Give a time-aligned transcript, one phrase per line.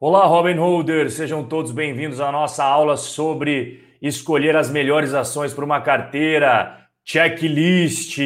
[0.00, 5.64] Olá, Robin Holder, sejam todos bem-vindos à nossa aula sobre escolher as melhores ações para
[5.64, 8.16] uma carteira, checklist.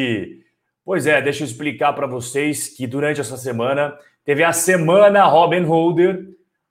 [0.85, 5.63] Pois é, deixa eu explicar para vocês que durante essa semana teve a semana Robin
[5.63, 6.23] Holder.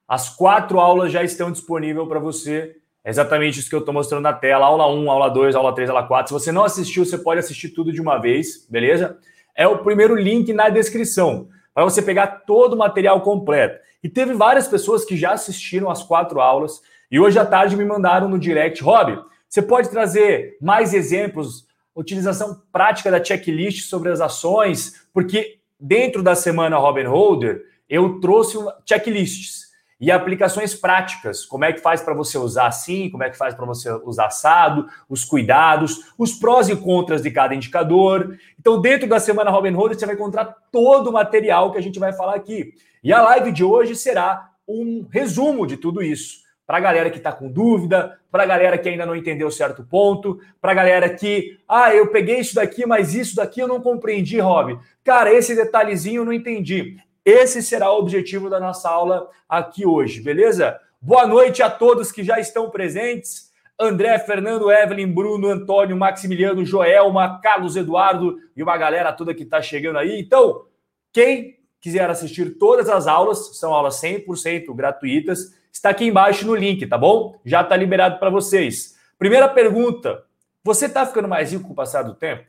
[0.06, 2.76] As quatro aulas já estão disponíveis para você.
[3.02, 5.90] É exatamente isso que eu estou mostrando na tela: aula 1, aula 2, aula 3,
[5.90, 6.28] aula 4.
[6.28, 9.18] Se você não assistiu, você pode assistir tudo de uma vez, beleza?
[9.52, 13.80] É o primeiro link na descrição para você pegar todo o material completo.
[14.02, 17.84] E teve várias pessoas que já assistiram as quatro aulas e hoje à tarde me
[17.84, 24.20] mandaram no direct, Rob, você pode trazer mais exemplos, utilização prática da checklist sobre as
[24.20, 29.71] ações, porque dentro da semana Robin Holder eu trouxe checklists
[30.02, 31.46] e aplicações práticas.
[31.46, 34.26] Como é que faz para você usar assim, como é que faz para você usar
[34.26, 38.36] assado, os cuidados, os prós e contras de cada indicador.
[38.58, 42.00] Então, dentro da semana Robin Hood, você vai encontrar todo o material que a gente
[42.00, 42.74] vai falar aqui.
[43.00, 46.42] E a live de hoje será um resumo de tudo isso.
[46.66, 49.84] Para a galera que está com dúvida, para a galera que ainda não entendeu certo
[49.84, 53.80] ponto, para a galera que, ah, eu peguei isso daqui, mas isso daqui eu não
[53.80, 54.76] compreendi, Rob.
[55.04, 56.96] Cara, esse detalhezinho eu não entendi.
[57.24, 60.80] Esse será o objetivo da nossa aula aqui hoje, beleza?
[61.00, 63.52] Boa noite a todos que já estão presentes.
[63.78, 69.62] André, Fernando, Evelyn, Bruno, Antônio, Maximiliano, Joelma, Carlos Eduardo e uma galera toda que está
[69.62, 70.18] chegando aí.
[70.20, 70.66] Então,
[71.12, 76.84] quem quiser assistir todas as aulas, são aulas 100% gratuitas, está aqui embaixo no link,
[76.88, 77.38] tá bom?
[77.44, 78.98] Já está liberado para vocês.
[79.16, 80.24] Primeira pergunta:
[80.64, 82.44] você está ficando mais rico com o passar do tempo?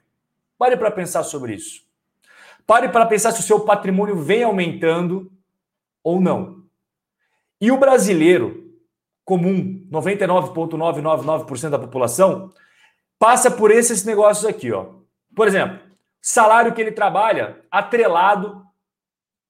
[0.57, 1.92] Pare para pensar sobre isso.
[2.65, 5.31] Pare para pensar se o seu patrimônio vem aumentando
[6.03, 6.63] ou não.
[7.59, 8.63] E o brasileiro
[9.25, 12.51] comum, 99,999% da população,
[13.17, 14.95] passa por esses negócios aqui, ó.
[15.35, 15.79] Por exemplo,
[16.21, 18.63] salário que ele trabalha atrelado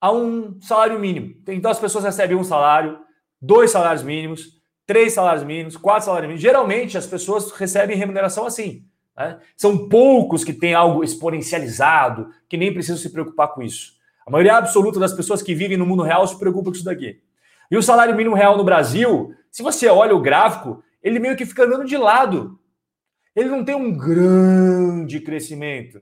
[0.00, 1.34] a um salário mínimo.
[1.48, 2.98] Então as pessoas recebem um salário,
[3.40, 6.42] dois salários mínimos, três salários mínimos, quatro salários mínimos.
[6.42, 8.84] Geralmente as pessoas recebem remuneração assim.
[9.16, 9.38] Né?
[9.56, 13.92] São poucos que têm algo exponencializado, que nem precisam se preocupar com isso.
[14.26, 17.20] A maioria absoluta das pessoas que vivem no mundo real se preocupa com isso daqui.
[17.70, 21.46] E o salário mínimo real no Brasil, se você olha o gráfico, ele meio que
[21.46, 22.58] fica andando de lado.
[23.36, 26.00] Ele não tem um grande crescimento.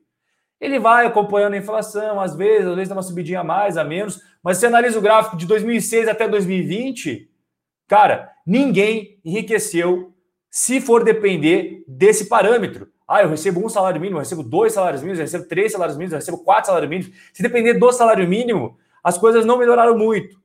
[0.60, 3.82] Ele vai acompanhando a inflação, às vezes, às vezes dá uma subidinha a mais, a
[3.82, 7.28] menos, mas você analisa o gráfico de 2006 até 2020,
[7.88, 10.14] cara, ninguém enriqueceu
[10.48, 12.91] se for depender desse parâmetro.
[13.12, 15.98] Ah, eu recebo um salário mínimo, eu recebo dois salários mínimos, eu recebo três salários
[15.98, 17.14] mínimos, eu recebo quatro salários mínimos.
[17.34, 20.40] Se depender do salário mínimo, as coisas não melhoraram muito.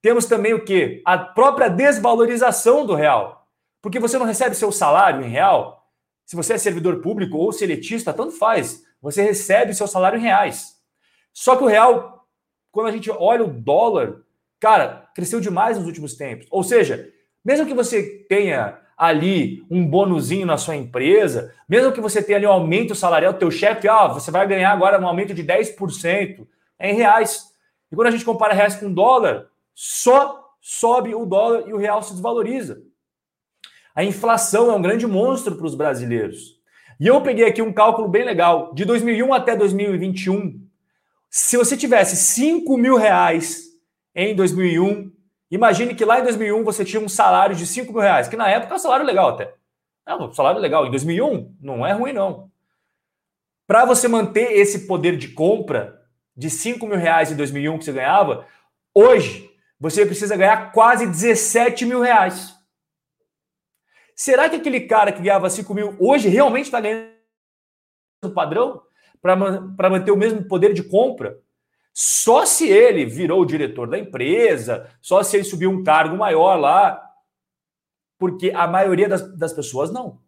[0.00, 1.02] Temos também o quê?
[1.04, 3.46] A própria desvalorização do real.
[3.82, 5.86] Porque você não recebe seu salário em real.
[6.24, 8.82] Se você é servidor público ou seletista, tanto faz.
[9.02, 10.76] Você recebe seu salário em reais.
[11.34, 12.26] Só que o real,
[12.72, 14.22] quando a gente olha o dólar,
[14.58, 16.46] cara, cresceu demais nos últimos tempos.
[16.50, 17.12] Ou seja,
[17.44, 22.46] mesmo que você tenha ali um bônusinho na sua empresa, mesmo que você tenha ali
[22.46, 26.44] um aumento salarial, teu chefe, ah, você vai ganhar agora um aumento de 10%,
[26.78, 27.52] é em reais.
[27.92, 32.02] E quando a gente compara reais com dólar, só sobe o dólar e o real
[32.02, 32.82] se desvaloriza.
[33.94, 36.58] A inflação é um grande monstro para os brasileiros.
[36.98, 38.74] E eu peguei aqui um cálculo bem legal.
[38.74, 40.60] De 2001 até 2021,
[41.30, 43.68] se você tivesse 5 mil reais
[44.14, 45.12] em 2001,
[45.50, 48.48] Imagine que lá em 2001 você tinha um salário de 5 mil reais, que na
[48.48, 49.54] época é um salário legal até.
[50.06, 50.86] É um salário legal.
[50.86, 52.50] Em 2001 não é ruim, não.
[53.66, 56.02] Para você manter esse poder de compra
[56.36, 58.46] de 5 mil reais em 2001 que você ganhava,
[58.94, 59.50] hoje
[59.80, 62.54] você precisa ganhar quase 17 mil reais.
[64.14, 67.08] Será que aquele cara que ganhava 5 mil hoje realmente está ganhando
[68.24, 68.82] o padrão
[69.22, 71.38] para manter o mesmo poder de compra?
[72.00, 76.54] Só se ele virou o diretor da empresa, só se ele subiu um cargo maior
[76.54, 77.04] lá,
[78.16, 80.20] porque a maioria das, das pessoas não.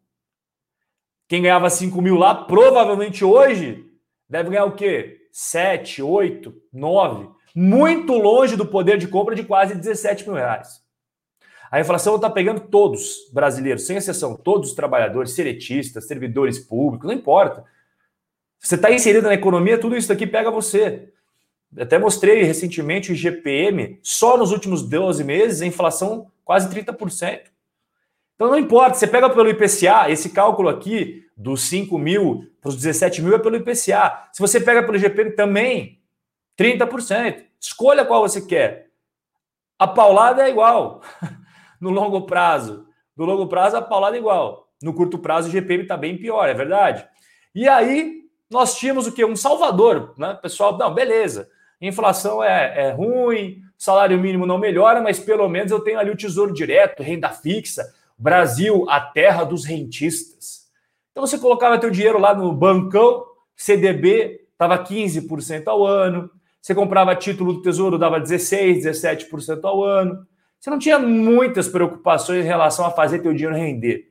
[1.29, 3.89] Quem ganhava 5 mil lá, provavelmente hoje,
[4.29, 5.29] deve ganhar o quê?
[5.31, 7.29] 7, 8, 9.
[7.55, 10.83] Muito longe do poder de compra de quase 17 mil reais.
[11.71, 17.15] A inflação está pegando todos brasileiros, sem exceção, todos os trabalhadores, seretistas, servidores públicos, não
[17.15, 17.65] importa.
[18.59, 21.13] Você está inserido na economia, tudo isso aqui pega você.
[21.79, 27.43] Até mostrei recentemente o IGPM, só nos últimos 12 meses, a inflação quase 30%.
[28.35, 32.77] Então não importa, você pega pelo IPCA, esse cálculo aqui dos 5 mil para os
[32.77, 34.29] 17 mil é pelo IPCA.
[34.33, 36.01] Se você pega pelo IGPM também,
[36.59, 37.45] 30%.
[37.61, 38.89] Escolha qual você quer.
[39.79, 41.03] A paulada é igual
[41.81, 42.87] no longo prazo.
[43.17, 44.69] No longo prazo, a paulada é igual.
[44.83, 47.07] No curto prazo, o IGPM está bem pior, é verdade.
[47.55, 49.25] E aí, nós tínhamos o que?
[49.25, 50.35] Um salvador, né?
[50.43, 51.49] Pessoal, não, beleza
[51.89, 56.17] inflação é, é ruim, salário mínimo não melhora, mas pelo menos eu tenho ali o
[56.17, 57.95] tesouro direto, renda fixa.
[58.19, 60.69] Brasil, a terra dos rentistas.
[61.11, 63.25] Então você colocava teu dinheiro lá no bancão,
[63.57, 66.31] CDB, estava 15% ao ano.
[66.61, 70.27] Você comprava título do Tesouro, dava 16, 17% ao ano.
[70.59, 74.11] Você não tinha muitas preocupações em relação a fazer teu dinheiro render.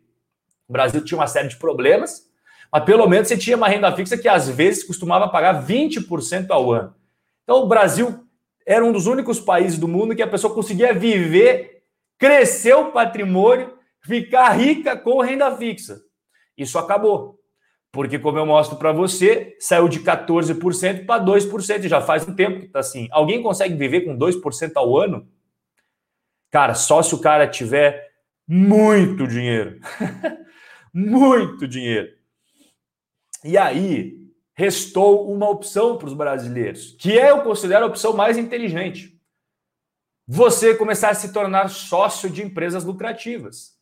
[0.68, 2.28] O Brasil tinha uma série de problemas,
[2.72, 6.72] mas pelo menos você tinha uma renda fixa que às vezes costumava pagar 20% ao
[6.72, 6.96] ano.
[7.50, 8.28] Então o Brasil
[8.64, 11.82] era um dos únicos países do mundo que a pessoa conseguia viver,
[12.16, 13.74] crescer o patrimônio,
[14.04, 16.00] ficar rica com renda fixa.
[16.56, 17.40] Isso acabou.
[17.92, 21.88] Porque, como eu mostro para você, saiu de 14% para 2%.
[21.88, 23.08] Já faz um tempo que está assim.
[23.10, 25.28] Alguém consegue viver com 2% ao ano?
[26.52, 28.12] Cara, só se o cara tiver
[28.48, 29.80] muito dinheiro.
[30.94, 32.10] muito dinheiro.
[33.44, 34.19] E aí,
[34.60, 39.18] restou uma opção para os brasileiros, que eu considero a opção mais inteligente.
[40.28, 43.78] Você começar a se tornar sócio de empresas lucrativas.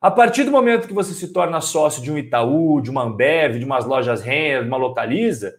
[0.00, 3.58] A partir do momento que você se torna sócio de um Itaú, de uma Ambev,
[3.58, 5.58] de umas lojas Renner, de uma Localiza,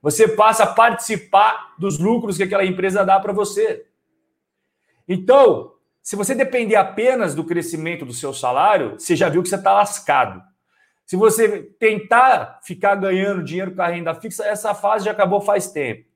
[0.00, 3.84] você passa a participar dos lucros que aquela empresa dá para você.
[5.08, 9.56] Então, se você depender apenas do crescimento do seu salário, você já viu que você
[9.56, 10.40] está lascado.
[11.08, 15.72] Se você tentar ficar ganhando dinheiro com a renda fixa, essa fase já acabou faz
[15.72, 16.06] tempo.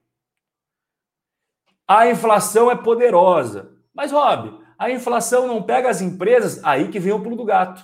[1.89, 3.73] A inflação é poderosa.
[3.95, 7.83] Mas, Rob, a inflação não pega as empresas, aí que vem o pulo do gato.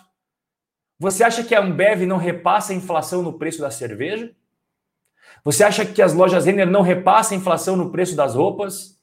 [0.98, 4.30] Você acha que a Ambev não repassa a inflação no preço da cerveja?
[5.42, 9.00] Você acha que as lojas Renner não repassam a inflação no preço das roupas?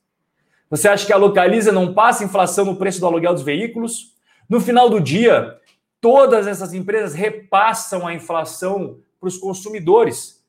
[0.70, 4.14] Você acha que a Localiza não passa a inflação no preço do aluguel dos veículos?
[4.48, 5.60] No final do dia,
[6.06, 10.46] Todas essas empresas repassam a inflação para os consumidores.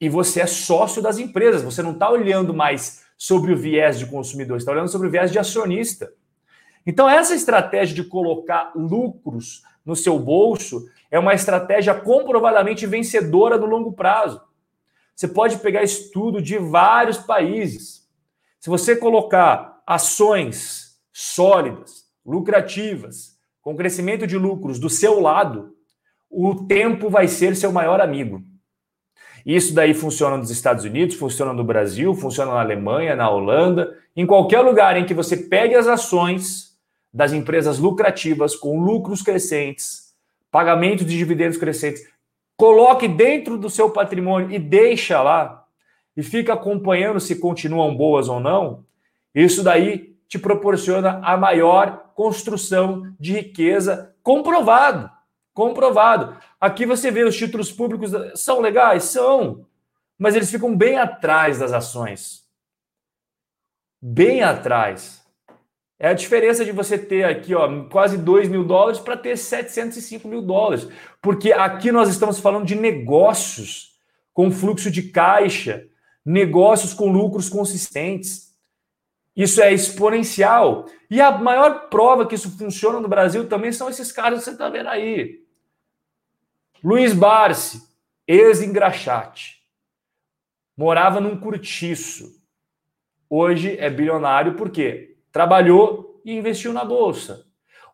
[0.00, 4.06] E você é sócio das empresas, você não está olhando mais sobre o viés de
[4.06, 6.10] consumidor, está olhando sobre o viés de acionista.
[6.86, 13.66] Então, essa estratégia de colocar lucros no seu bolso é uma estratégia comprovadamente vencedora no
[13.66, 14.40] longo prazo.
[15.14, 18.08] Você pode pegar estudo de vários países.
[18.58, 23.35] Se você colocar ações sólidas, lucrativas,
[23.66, 25.74] com crescimento de lucros do seu lado,
[26.30, 28.40] o tempo vai ser seu maior amigo.
[29.44, 34.24] Isso daí funciona nos Estados Unidos, funciona no Brasil, funciona na Alemanha, na Holanda, em
[34.24, 36.78] qualquer lugar em que você pegue as ações
[37.12, 40.14] das empresas lucrativas com lucros crescentes,
[40.48, 42.06] pagamento de dividendos crescentes,
[42.56, 45.64] coloque dentro do seu patrimônio e deixa lá
[46.16, 48.84] e fica acompanhando se continuam boas ou não.
[49.34, 55.10] Isso daí te proporciona a maior construção de riqueza comprovado.
[55.54, 56.36] Comprovado.
[56.60, 59.04] Aqui você vê os títulos públicos são legais?
[59.04, 59.66] São.
[60.18, 62.44] Mas eles ficam bem atrás das ações.
[64.00, 65.26] Bem atrás.
[65.98, 70.28] É a diferença de você ter aqui ó, quase 2 mil dólares para ter 705
[70.28, 70.88] mil dólares.
[71.22, 73.96] Porque aqui nós estamos falando de negócios
[74.34, 75.86] com fluxo de caixa,
[76.24, 78.45] negócios com lucros consistentes.
[79.36, 80.86] Isso é exponencial.
[81.10, 84.52] E a maior prova que isso funciona no Brasil também são esses caras que você
[84.52, 85.44] está vendo aí.
[86.82, 87.82] Luiz Barsi,
[88.26, 89.62] ex-engraxate,
[90.76, 92.40] morava num curtiço.
[93.28, 97.44] Hoje é bilionário porque trabalhou e investiu na bolsa.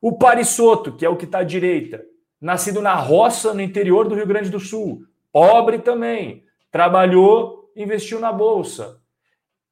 [0.00, 2.04] O Parisotto, que é o que está à direita,
[2.40, 8.32] nascido na roça no interior do Rio Grande do Sul, pobre também, trabalhou, investiu na
[8.32, 9.01] bolsa.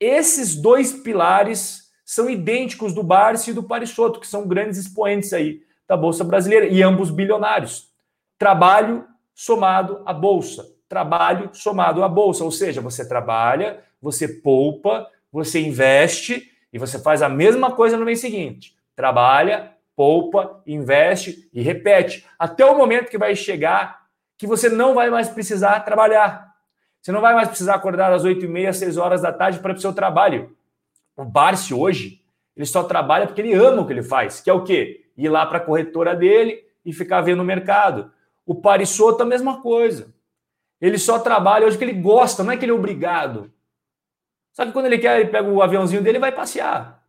[0.00, 5.60] Esses dois pilares são idênticos do Barsi e do Parisotto, que são grandes expoentes aí
[5.86, 7.90] da Bolsa Brasileira, e ambos bilionários.
[8.38, 10.66] Trabalho somado à Bolsa.
[10.88, 12.42] Trabalho somado à Bolsa.
[12.42, 18.04] Ou seja, você trabalha, você poupa, você investe e você faz a mesma coisa no
[18.04, 18.74] mês seguinte.
[18.96, 22.26] Trabalha, poupa, investe e repete.
[22.38, 24.00] Até o momento que vai chegar
[24.38, 26.49] que você não vai mais precisar trabalhar.
[27.00, 29.70] Você não vai mais precisar acordar às 8 e meia, 6 horas da tarde para
[29.70, 30.54] ir para o seu trabalho.
[31.16, 32.22] O Barsi hoje,
[32.56, 35.06] ele só trabalha porque ele ama o que ele faz, que é o quê?
[35.16, 38.12] Ir lá para a corretora dele e ficar vendo o mercado.
[38.44, 40.12] O Parisotto, a mesma coisa.
[40.80, 43.52] Ele só trabalha hoje porque ele gosta, não é que ele é obrigado.
[44.52, 47.02] Só que quando ele quer, ele pega o aviãozinho dele e vai passear.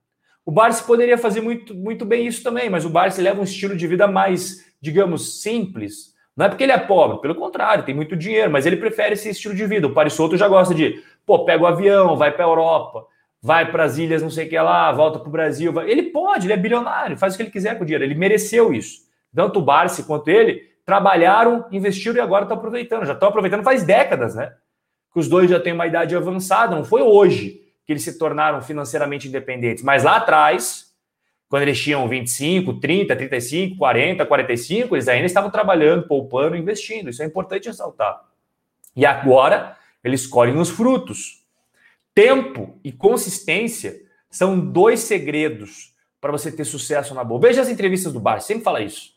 [0.46, 3.76] O Barsi poderia fazer muito, muito bem isso também, mas o Barsi leva um estilo
[3.76, 8.16] de vida mais, digamos, simples, não é porque ele é pobre, pelo contrário, tem muito
[8.16, 9.88] dinheiro, mas ele prefere esse estilo de vida.
[9.88, 13.06] O Parisotto já gosta de, pô, pega o avião, vai para a Europa,
[13.42, 15.74] vai para as ilhas, não sei o que lá, volta para o Brasil.
[15.74, 15.90] Vai...
[15.90, 18.74] Ele pode, ele é bilionário, faz o que ele quiser com o dinheiro, ele mereceu
[18.74, 19.02] isso.
[19.34, 23.06] Tanto o Barsi quanto ele trabalharam, investiram e agora estão aproveitando.
[23.06, 24.54] Já estão aproveitando faz décadas, né?
[25.14, 28.62] Que os dois já têm uma idade avançada, não foi hoje que eles se tornaram
[28.62, 29.84] financeiramente independentes.
[29.84, 30.91] Mas lá atrás,
[31.52, 37.10] quando eles tinham 25, 30, 35, 40, 45, eles ainda estavam trabalhando, poupando, investindo.
[37.10, 38.24] Isso é importante ressaltar.
[38.96, 41.46] E agora eles colhem os frutos.
[42.16, 47.42] Tempo e consistência são dois segredos para você ter sucesso na boa.
[47.42, 49.14] Veja as entrevistas do Bar, sempre fala isso.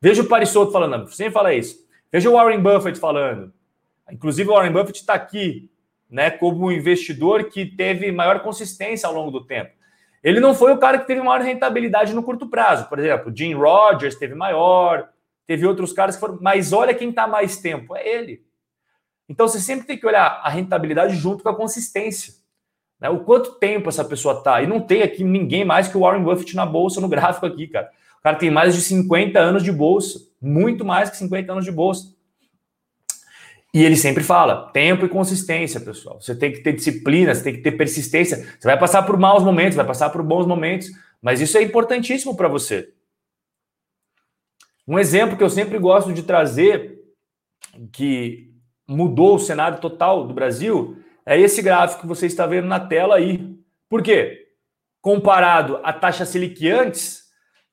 [0.00, 1.86] Veja o Parisotto falando, sempre fala isso.
[2.10, 3.52] Veja o Warren Buffett falando.
[4.10, 5.70] Inclusive, o Warren Buffett está aqui,
[6.08, 9.83] né, como um investidor que teve maior consistência ao longo do tempo.
[10.24, 12.88] Ele não foi o cara que teve maior rentabilidade no curto prazo.
[12.88, 15.10] Por exemplo, Jim Rogers teve maior,
[15.46, 16.38] teve outros caras que foram.
[16.40, 18.42] Mas olha quem está mais tempo, é ele.
[19.28, 22.32] Então você sempre tem que olhar a rentabilidade junto com a consistência.
[22.98, 23.10] Né?
[23.10, 24.62] O quanto tempo essa pessoa está.
[24.62, 27.66] E não tem aqui ninguém mais que o Warren Buffett na bolsa, no gráfico aqui,
[27.66, 27.90] cara.
[28.18, 30.18] O cara tem mais de 50 anos de bolsa.
[30.40, 32.14] Muito mais que 50 anos de bolsa.
[33.74, 36.20] E ele sempre fala: tempo e consistência, pessoal.
[36.20, 38.36] Você tem que ter disciplina, você tem que ter persistência.
[38.36, 40.90] Você vai passar por maus momentos, vai passar por bons momentos,
[41.20, 42.90] mas isso é importantíssimo para você.
[44.86, 47.00] Um exemplo que eu sempre gosto de trazer,
[47.90, 48.52] que
[48.86, 53.16] mudou o cenário total do Brasil, é esse gráfico que você está vendo na tela
[53.16, 53.58] aí.
[53.88, 54.46] Por quê?
[55.00, 57.24] Comparado à taxa Selic antes,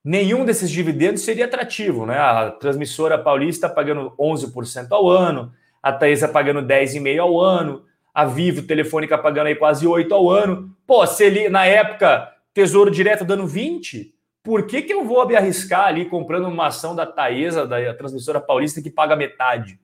[0.03, 2.17] nenhum desses dividendos seria atrativo, né?
[2.17, 8.61] A transmissora paulista pagando 11% ao ano, a Taesa pagando 10,5% ao ano, a Vivo
[8.63, 10.75] Telefônica pagando aí quase 8% ao ano.
[10.85, 14.11] Pô, se ele, na época, Tesouro Direto dando 20%,
[14.43, 18.41] por que, que eu vou me arriscar ali comprando uma ação da Taesa, da transmissora
[18.41, 19.79] paulista, que paga metade?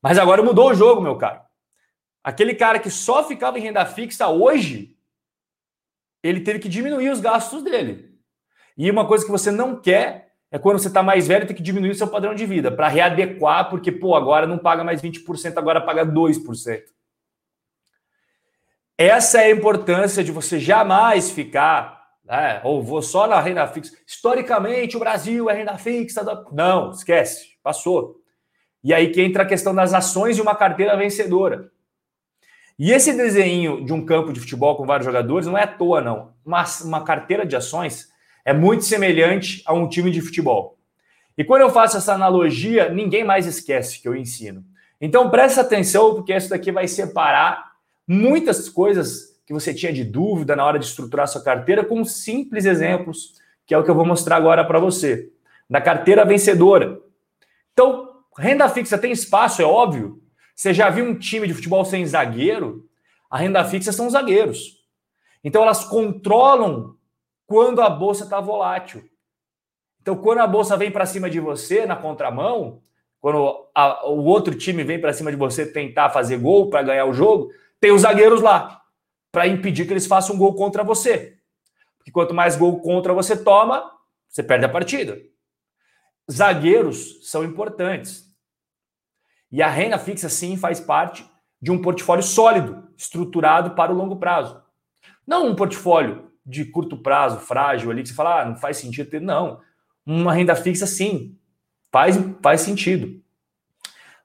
[0.00, 1.40] Mas agora mudou o jogo, meu caro.
[2.22, 4.96] Aquele cara que só ficava em renda fixa hoje,
[6.22, 8.16] ele teve que diminuir os gastos dele.
[8.76, 11.62] E uma coisa que você não quer é quando você está mais velho ter que
[11.62, 15.56] diminuir o seu padrão de vida para readequar, porque, pô, agora não paga mais 20%,
[15.58, 16.82] agora paga 2%.
[18.96, 23.96] Essa é a importância de você jamais ficar, né, ou vou só na renda fixa.
[24.06, 26.24] Historicamente, o Brasil é renda fixa.
[26.50, 28.16] Não, esquece, passou.
[28.82, 31.70] E aí que entra a questão das ações de uma carteira vencedora.
[32.78, 36.00] E esse desenho de um campo de futebol com vários jogadores não é à toa,
[36.00, 36.32] não.
[36.44, 38.08] Uma, uma carteira de ações
[38.48, 40.78] é muito semelhante a um time de futebol.
[41.36, 44.64] E quando eu faço essa analogia, ninguém mais esquece que eu ensino.
[44.98, 47.72] Então presta atenção, porque isso daqui vai separar
[48.06, 52.64] muitas coisas que você tinha de dúvida na hora de estruturar sua carteira com simples
[52.64, 53.34] exemplos,
[53.66, 55.28] que é o que eu vou mostrar agora para você.
[55.68, 56.98] Da carteira vencedora.
[57.74, 60.22] Então, renda fixa tem espaço, é óbvio,
[60.56, 62.88] você já viu um time de futebol sem zagueiro?
[63.30, 64.78] A renda fixa são os zagueiros.
[65.44, 66.96] Então elas controlam
[67.48, 69.08] quando a bolsa está volátil.
[70.02, 72.82] Então, quando a bolsa vem para cima de você na contramão,
[73.20, 77.06] quando a, o outro time vem para cima de você tentar fazer gol para ganhar
[77.06, 77.50] o jogo,
[77.80, 78.82] tem os zagueiros lá
[79.32, 81.38] para impedir que eles façam um gol contra você.
[81.96, 83.92] Porque quanto mais gol contra você toma,
[84.28, 85.18] você perde a partida.
[86.30, 88.26] Zagueiros são importantes.
[89.50, 91.26] E a renda fixa, sim, faz parte
[91.62, 94.62] de um portfólio sólido, estruturado para o longo prazo.
[95.26, 99.10] Não um portfólio de curto prazo, frágil ali, que você fala, ah, não faz sentido
[99.10, 99.20] ter.
[99.20, 99.60] Não.
[100.06, 101.36] Uma renda fixa, sim,
[101.92, 103.20] faz, faz sentido.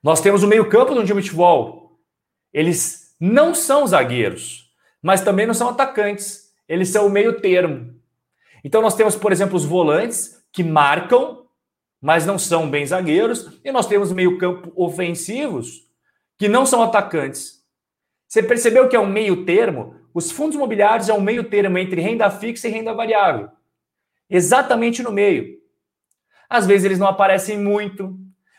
[0.01, 1.99] Nós temos o meio-campo no time de futebol.
[2.53, 6.53] Eles não são zagueiros, mas também não são atacantes.
[6.67, 7.93] Eles são o meio termo.
[8.63, 11.43] Então nós temos, por exemplo, os volantes que marcam
[12.03, 15.89] mas não são bem zagueiros, e nós temos meio-campo ofensivos
[16.37, 17.63] que não são atacantes.
[18.27, 19.95] Você percebeu que é um meio termo?
[20.13, 23.50] Os fundos imobiliários é um meio termo entre renda fixa e renda variável.
[24.29, 25.58] Exatamente no meio.
[26.50, 28.15] Às vezes eles não aparecem muito,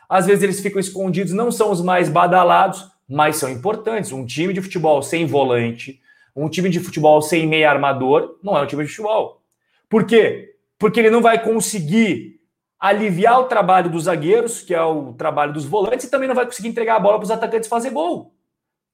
[0.08, 4.10] às vezes eles ficam escondidos, não são os mais badalados, mas são importantes.
[4.10, 6.00] Um time de futebol sem volante,
[6.34, 9.40] um time de futebol sem meio armador, não é um time de futebol.
[9.88, 10.56] Por quê?
[10.78, 12.40] Porque ele não vai conseguir
[12.80, 16.44] aliviar o trabalho dos zagueiros, que é o trabalho dos volantes, e também não vai
[16.44, 18.34] conseguir entregar a bola para os atacantes fazer gol,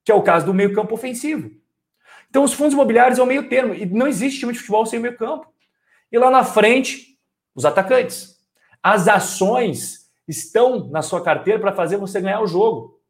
[0.04, 1.50] que é o caso do meio-campo ofensivo.
[2.30, 4.98] Então, os fundos imobiliários é o meio termo, e não existe time de futebol sem
[4.98, 5.52] meio-campo.
[6.10, 7.18] E lá na frente,
[7.54, 8.38] os atacantes.
[8.82, 13.00] As ações estão na sua carteira para fazer você ganhar o jogo.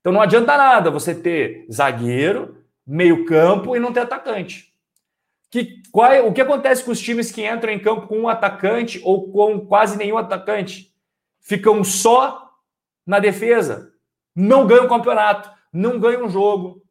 [0.00, 4.72] Então não adianta nada você ter zagueiro, meio-campo e não ter atacante.
[5.50, 8.28] Que, qual é, o que acontece com os times que entram em campo com um
[8.28, 10.92] atacante ou com quase nenhum atacante?
[11.40, 12.50] Ficam só
[13.06, 13.92] na defesa,
[14.34, 16.82] não ganham o campeonato, não ganham jogo,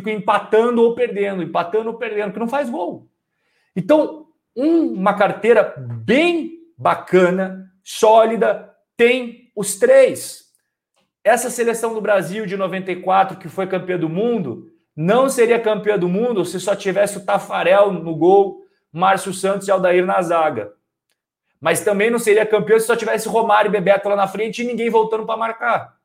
[0.00, 3.08] ficam empatando ou perdendo, empatando ou perdendo, que não faz gol.
[3.74, 10.44] Então, um, uma carteira bem bacana, sólida, tem os três.
[11.24, 16.08] Essa seleção do Brasil de 94, que foi campeã do mundo, não seria campeã do
[16.08, 18.62] mundo se só tivesse o Tafarel no gol,
[18.92, 20.72] Márcio Santos e Aldair na zaga.
[21.60, 24.66] Mas também não seria campeão se só tivesse Romário e Bebeto lá na frente e
[24.66, 25.96] ninguém voltando para marcar.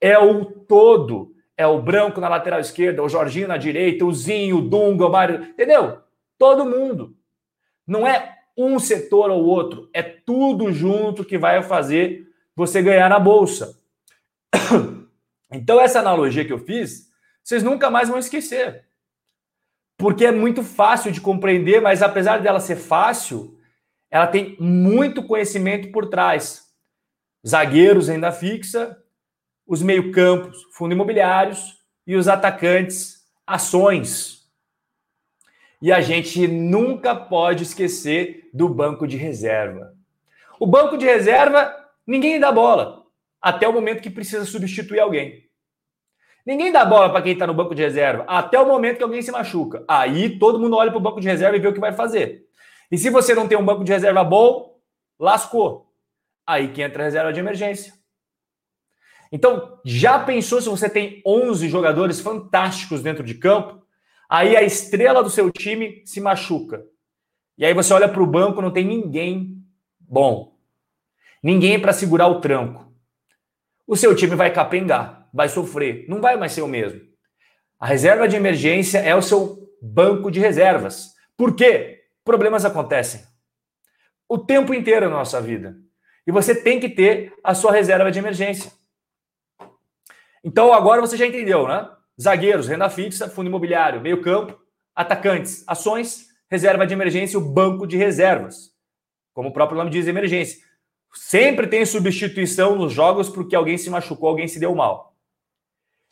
[0.00, 1.32] É o todo.
[1.60, 5.12] É o Branco na lateral esquerda, o Jorginho na direita, o Zinho, o Dunga, o
[5.12, 5.42] Mário.
[5.42, 5.98] Entendeu?
[6.38, 7.14] Todo mundo.
[7.86, 9.90] Não é um setor ou outro.
[9.92, 12.26] É tudo junto que vai fazer
[12.56, 13.78] você ganhar na bolsa.
[15.52, 17.10] Então, essa analogia que eu fiz,
[17.42, 18.84] vocês nunca mais vão esquecer.
[19.98, 23.58] Porque é muito fácil de compreender, mas apesar dela ser fácil,
[24.08, 26.70] ela tem muito conhecimento por trás.
[27.44, 28.96] Zagueiros, renda fixa,
[29.70, 34.50] os meio-campos, fundo imobiliários e os atacantes, ações.
[35.80, 39.94] E a gente nunca pode esquecer do banco de reserva.
[40.58, 41.72] O banco de reserva,
[42.04, 43.04] ninguém dá bola
[43.40, 45.48] até o momento que precisa substituir alguém.
[46.44, 49.22] Ninguém dá bola para quem está no banco de reserva até o momento que alguém
[49.22, 49.84] se machuca.
[49.86, 52.44] Aí todo mundo olha para o banco de reserva e vê o que vai fazer.
[52.90, 54.80] E se você não tem um banco de reserva bom,
[55.16, 55.94] lascou.
[56.44, 57.99] Aí que entra a reserva de emergência.
[59.32, 63.82] Então, já pensou se você tem 11 jogadores fantásticos dentro de campo?
[64.28, 66.84] Aí a estrela do seu time se machuca.
[67.56, 69.56] E aí você olha para o banco, não tem ninguém
[69.98, 70.56] bom.
[71.42, 72.90] Ninguém para segurar o tranco
[73.90, 77.00] o seu time vai capengar, vai sofrer, não vai mais ser o mesmo.
[77.76, 81.12] A reserva de emergência é o seu banco de reservas.
[81.36, 82.04] Por quê?
[82.24, 83.22] Problemas acontecem
[84.28, 85.76] o tempo inteiro na nossa vida.
[86.24, 88.70] E você tem que ter a sua reserva de emergência.
[90.42, 91.88] Então agora você já entendeu, né?
[92.20, 94.58] Zagueiros, renda fixa, fundo imobiliário, meio-campo,
[94.94, 98.70] atacantes, ações, reserva de emergência, o banco de reservas.
[99.32, 100.58] Como o próprio nome diz, emergência.
[101.14, 105.16] Sempre tem substituição nos jogos porque alguém se machucou, alguém se deu mal.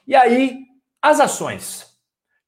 [0.07, 0.65] E aí,
[1.03, 1.87] as ações,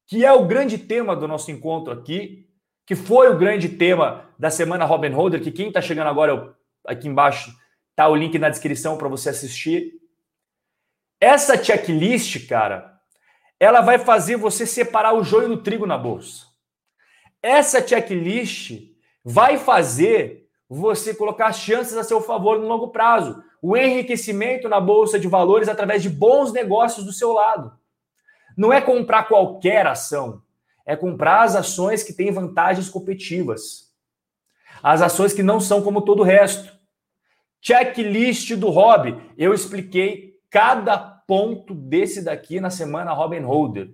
[0.07, 2.49] que é o grande tema do nosso encontro aqui,
[2.85, 7.07] que foi o grande tema da semana Robin Holder, que quem está chegando agora, aqui
[7.07, 7.55] embaixo,
[7.95, 10.00] tá o link na descrição para você assistir.
[11.21, 12.99] Essa checklist, cara,
[13.59, 16.47] ela vai fazer você separar o joio do trigo na bolsa.
[17.43, 18.89] Essa checklist
[19.23, 23.43] vai fazer você colocar as chances a seu favor no longo prazo.
[23.61, 27.71] O enriquecimento na bolsa de valores através de bons negócios do seu lado.
[28.57, 30.41] Não é comprar qualquer ação,
[30.87, 33.91] é comprar as ações que têm vantagens competitivas.
[34.81, 36.73] As ações que não são como todo o resto.
[37.61, 39.21] Checklist do hobby.
[39.37, 43.91] Eu expliquei cada ponto desse daqui na semana Robin Holder.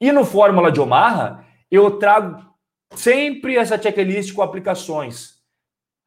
[0.00, 2.40] E no Fórmula de Omaha, eu trago
[2.94, 5.42] sempre essa checklist com aplicações.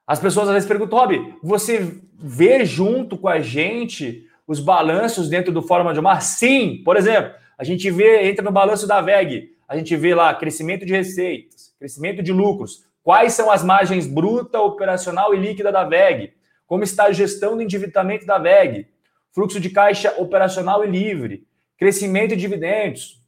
[0.07, 5.51] As pessoas às vezes perguntam, Rob, você vê junto com a gente os balanços dentro
[5.51, 6.21] do Fórmula de Mar?
[6.21, 10.33] Sim, por exemplo, a gente vê, entra no balanço da VEG, a gente vê lá
[10.33, 15.83] crescimento de receitas, crescimento de lucros, quais são as margens bruta, operacional e líquida da
[15.83, 16.31] VEG,
[16.65, 18.87] como está a gestão do endividamento da VEG,
[19.35, 21.45] fluxo de caixa operacional e livre,
[21.77, 23.21] crescimento de dividendos.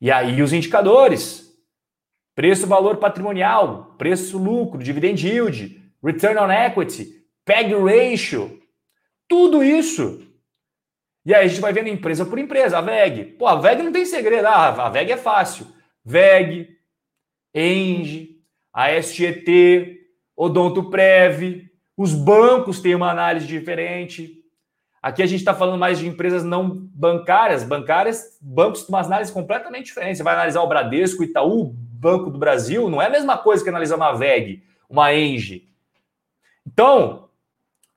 [0.00, 1.54] E aí os indicadores,
[2.34, 8.62] preço valor patrimonial, preço lucro, dividend yield, return on equity, PEG ratio,
[9.28, 10.26] tudo isso.
[11.26, 13.36] E aí a gente vai vendo empresa por empresa, a VEG.
[13.36, 15.66] Pô, a VEG não tem segredo, ah, a VEG é fácil.
[16.02, 16.78] VEG,
[17.54, 18.42] Engie,
[18.72, 20.00] a SGT,
[20.34, 24.36] Odonto Prev, os bancos têm uma análise diferente.
[25.02, 27.64] Aqui a gente está falando mais de empresas não bancárias.
[27.64, 30.18] Bancárias, bancos têm uma análise completamente diferente.
[30.18, 33.68] Você vai analisar o Bradesco, Itaú, Banco do Brasil, não é a mesma coisa que
[33.68, 35.68] analisar uma VEG, uma ENGE.
[36.66, 37.28] Então,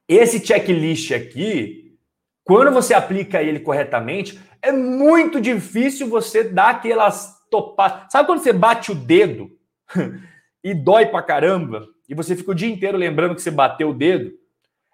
[0.07, 1.97] esse checklist aqui,
[2.43, 8.11] quando você aplica ele corretamente, é muito difícil você dar aquelas topadas.
[8.11, 9.51] Sabe quando você bate o dedo
[10.63, 11.87] e dói pra caramba?
[12.07, 14.31] E você fica o dia inteiro lembrando que você bateu o dedo?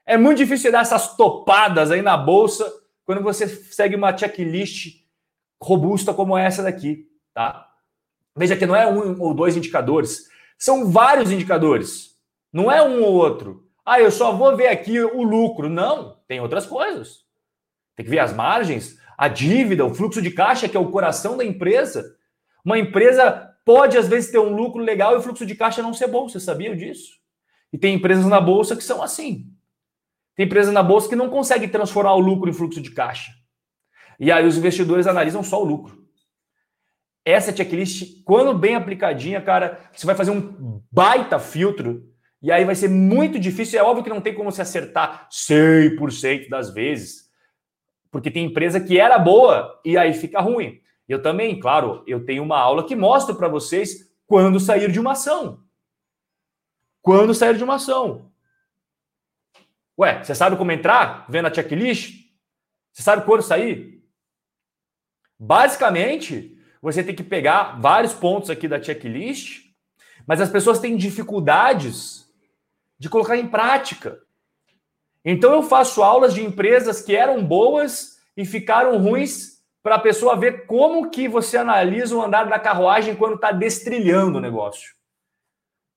[0.05, 2.71] É muito difícil dar essas topadas aí na bolsa
[3.05, 5.03] quando você segue uma checklist
[5.61, 7.67] robusta como essa daqui, tá?
[8.35, 12.15] Veja que não é um ou dois indicadores, são vários indicadores.
[12.51, 13.67] Não é um ou outro.
[13.85, 15.69] Ah, eu só vou ver aqui o lucro.
[15.69, 17.25] Não, tem outras coisas.
[17.95, 21.35] Tem que ver as margens, a dívida, o fluxo de caixa, que é o coração
[21.35, 22.15] da empresa.
[22.63, 25.93] Uma empresa pode, às vezes, ter um lucro legal e o fluxo de caixa não
[25.93, 26.27] ser bom.
[26.27, 27.13] Você sabia disso?
[27.71, 29.45] E tem empresas na bolsa que são assim.
[30.35, 33.31] Tem empresas na bolsa que não conseguem transformar o lucro em fluxo de caixa.
[34.19, 35.99] E aí os investidores analisam só o lucro
[37.25, 42.03] essa checklist, quando bem aplicadinha, cara, você vai fazer um baita filtro
[42.41, 43.79] e aí vai ser muito difícil.
[43.79, 47.29] É óbvio que não tem como se acertar 100% das vezes.
[48.11, 50.79] Porque tem empresa que era boa e aí fica ruim.
[51.09, 55.13] Eu também, claro, eu tenho uma aula que mostra para vocês quando sair de uma
[55.13, 55.63] ação.
[57.01, 58.31] Quando sair de uma ação.
[59.97, 61.25] Ué, você sabe como entrar?
[61.27, 62.29] Vendo a checklist?
[62.93, 64.03] Você sabe quando sair?
[65.39, 69.63] Basicamente, você tem que pegar vários pontos aqui da checklist,
[70.27, 72.31] mas as pessoas têm dificuldades
[72.99, 74.21] de colocar em prática.
[75.25, 80.35] Então eu faço aulas de empresas que eram boas e ficaram ruins para a pessoa
[80.35, 84.93] ver como que você analisa o andar da carruagem quando está destrilhando o negócio.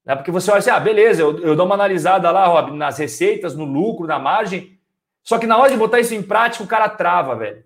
[0.06, 2.98] É porque você olha assim, ah, beleza, eu, eu dou uma analisada lá, Rob, nas
[2.98, 4.78] receitas, no lucro, na margem,
[5.22, 7.64] só que na hora de botar isso em prática, o cara trava, velho.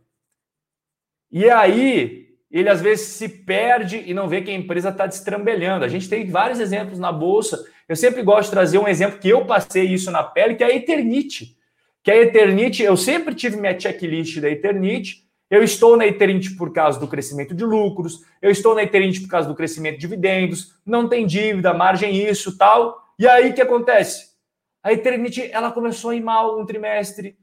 [1.31, 5.85] E aí, ele às vezes se perde e não vê que a empresa está destrambelhando.
[5.85, 7.65] A gente tem vários exemplos na bolsa.
[7.89, 10.67] Eu sempre gosto de trazer um exemplo que eu passei isso na pele, que é
[10.67, 11.57] a Eternite.
[12.03, 15.26] Que a Eternite, eu sempre tive minha checklist da Eternite.
[15.49, 19.29] Eu estou na Eternite por causa do crescimento de lucros, eu estou na Eternite por
[19.29, 23.01] causa do crescimento de dividendos, não tem dívida, margem isso, tal.
[23.19, 24.35] E aí o que acontece?
[24.83, 27.37] A Eternite, ela começou a ir mal um trimestre,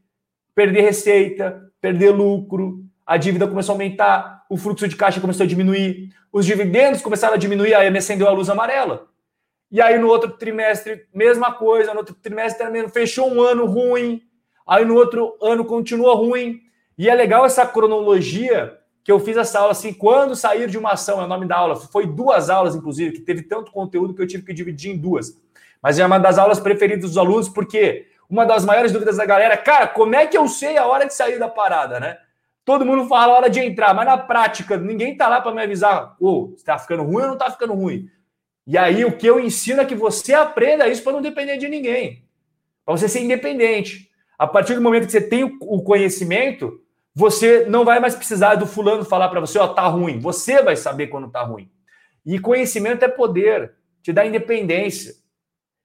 [0.53, 5.47] perder receita, perder lucro, a dívida começou a aumentar, o fluxo de caixa começou a
[5.47, 9.07] diminuir, os dividendos começaram a diminuir, aí me acendeu a luz amarela.
[9.71, 14.21] E aí no outro trimestre, mesma coisa, no outro trimestre também fechou um ano ruim,
[14.67, 16.61] aí no outro ano continua ruim.
[16.97, 20.91] E é legal essa cronologia que eu fiz essa aula assim, quando sair de uma
[20.91, 21.75] ação, é o nome da aula.
[21.75, 25.37] Foi duas aulas, inclusive, que teve tanto conteúdo que eu tive que dividir em duas.
[25.81, 29.57] Mas é uma das aulas preferidas dos alunos, porque uma das maiores dúvidas da galera,
[29.57, 32.17] cara, como é que eu sei a hora de sair da parada, né?
[32.63, 35.61] Todo mundo fala a hora de entrar, mas na prática, ninguém tá lá para me
[35.61, 38.09] avisar, ô, oh, está ficando ruim ou não está ficando ruim.
[38.65, 41.67] E aí o que eu ensino é que você aprenda isso para não depender de
[41.67, 42.23] ninguém.
[42.85, 44.09] Para você ser independente.
[44.39, 46.81] A partir do momento que você tem o conhecimento,
[47.15, 50.19] você não vai mais precisar do fulano falar para você, ó, tá ruim.
[50.19, 51.71] Você vai saber quando tá ruim.
[52.25, 55.13] E conhecimento é poder, te dá independência,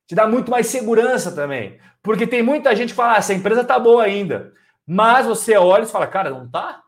[0.06, 1.78] te dá muito mais segurança também.
[2.02, 4.52] Porque tem muita gente que fala, ah, essa empresa tá boa ainda.
[4.86, 6.82] Mas você olha e fala, cara, não tá?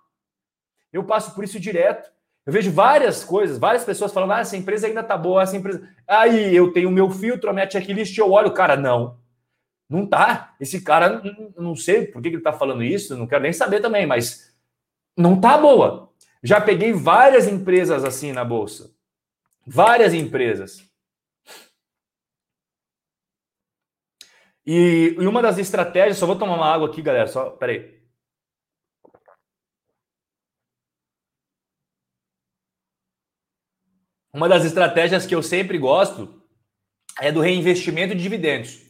[0.90, 2.10] Eu passo por isso direto.
[2.46, 5.86] Eu vejo várias coisas, várias pessoas falando, ah, essa empresa ainda tá boa, essa empresa.
[6.08, 9.19] Aí eu tenho o meu filtro, a minha checklist, eu olho, cara, não.
[9.90, 10.54] Não tá.
[10.60, 11.20] Esse cara,
[11.56, 14.54] não sei por que ele tá falando isso, não quero nem saber também, mas
[15.16, 16.12] não tá boa.
[16.44, 18.94] Já peguei várias empresas assim na bolsa.
[19.66, 20.88] Várias empresas.
[24.64, 28.00] E, e uma das estratégias, só vou tomar uma água aqui, galera, só, peraí.
[34.32, 36.40] Uma das estratégias que eu sempre gosto
[37.20, 38.89] é do reinvestimento de dividendos.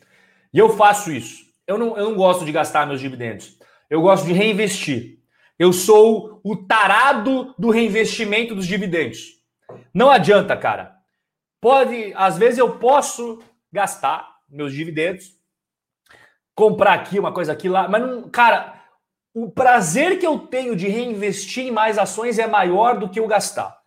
[0.52, 1.44] E eu faço isso.
[1.66, 3.58] Eu não, eu não gosto de gastar meus dividendos.
[3.88, 5.18] Eu gosto de reinvestir.
[5.58, 9.40] Eu sou o tarado do reinvestimento dos dividendos.
[9.92, 10.96] Não adianta, cara.
[11.60, 15.36] Pode, às vezes eu posso gastar meus dividendos,
[16.54, 18.82] comprar aqui uma coisa aqui lá, mas não, cara,
[19.34, 23.26] o prazer que eu tenho de reinvestir em mais ações é maior do que eu
[23.26, 23.78] gastar.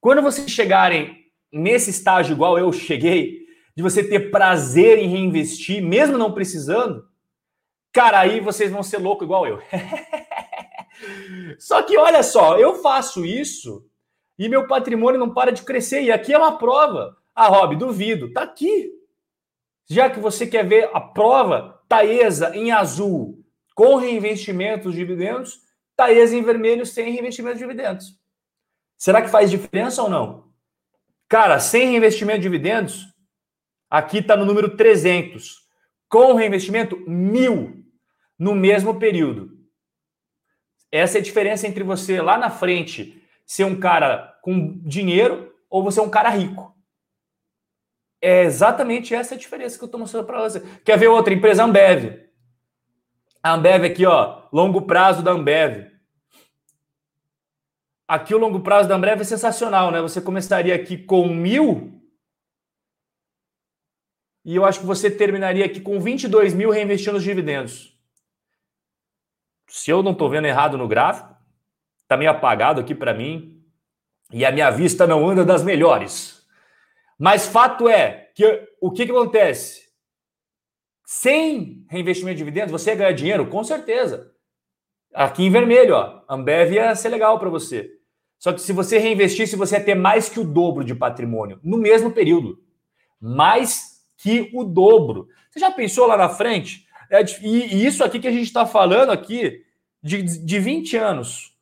[0.00, 3.43] Quando vocês chegarem nesse estágio igual eu cheguei,
[3.76, 7.08] de você ter prazer em reinvestir, mesmo não precisando,
[7.92, 9.60] cara, aí vocês vão ser louco igual eu.
[11.58, 13.84] só que olha só, eu faço isso
[14.38, 16.02] e meu patrimônio não para de crescer.
[16.02, 17.16] E aqui é uma prova.
[17.34, 18.32] Ah, Rob, duvido.
[18.32, 18.92] Tá aqui.
[19.88, 25.60] Já que você quer ver a prova, Taesa em azul com reinvestimento dos dividendos,
[25.96, 28.18] Taesa em vermelho sem reinvestimento de dividendos.
[28.96, 30.48] Será que faz diferença ou não?
[31.28, 33.13] Cara, sem reinvestimento de dividendos,
[33.94, 35.62] aqui está no número 300.
[36.08, 37.84] Com reinvestimento, mil
[38.36, 39.56] no mesmo período.
[40.90, 45.84] Essa é a diferença entre você lá na frente ser um cara com dinheiro ou
[45.84, 46.74] você é um cara rico.
[48.20, 50.60] É exatamente essa a diferença que eu estou mostrando para você.
[50.84, 51.62] Quer ver outra empresa?
[51.62, 52.20] Ambev.
[53.40, 55.86] A Ambev aqui, ó, longo prazo da Ambev.
[58.08, 60.00] Aqui o longo prazo da Ambev é sensacional, né?
[60.00, 61.93] Você começaria aqui com mil
[64.44, 67.98] e eu acho que você terminaria aqui com 22 mil reinvestindo os dividendos.
[69.68, 71.34] Se eu não estou vendo errado no gráfico,
[72.02, 73.62] está meio apagado aqui para mim
[74.30, 76.46] e a minha vista não anda das melhores.
[77.18, 79.84] Mas fato é que o que, que acontece?
[81.06, 83.46] Sem reinvestimento de dividendos, você ia ganhar dinheiro?
[83.46, 84.32] Com certeza.
[85.14, 87.90] Aqui em vermelho, ó, Ambev ia ser legal para você.
[88.38, 91.78] Só que se você reinvestisse, você ia ter mais que o dobro de patrimônio no
[91.78, 92.62] mesmo período.
[93.20, 93.93] Mais
[94.24, 95.28] que o dobro.
[95.50, 96.86] Você já pensou lá na frente?
[97.10, 99.62] É, e isso aqui que a gente está falando aqui
[100.02, 101.54] de, de 20 anos.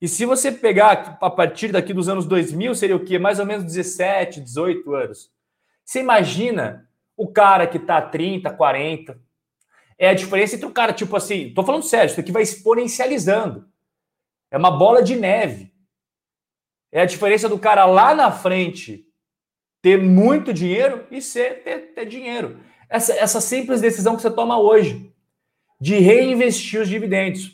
[0.00, 3.16] E se você pegar a partir daqui dos anos 2000, seria o quê?
[3.16, 5.30] Mais ou menos 17, 18 anos.
[5.84, 9.16] Você imagina o cara que está 30, 40.
[9.96, 13.68] É a diferença entre o cara, tipo assim, tô falando sério, isso aqui vai exponencializando.
[14.50, 15.72] É uma bola de neve.
[16.90, 19.07] É a diferença do cara lá na frente
[19.80, 22.58] ter muito dinheiro e ser ter, ter dinheiro.
[22.88, 25.12] Essa, essa simples decisão que você toma hoje
[25.80, 27.52] de reinvestir os dividendos.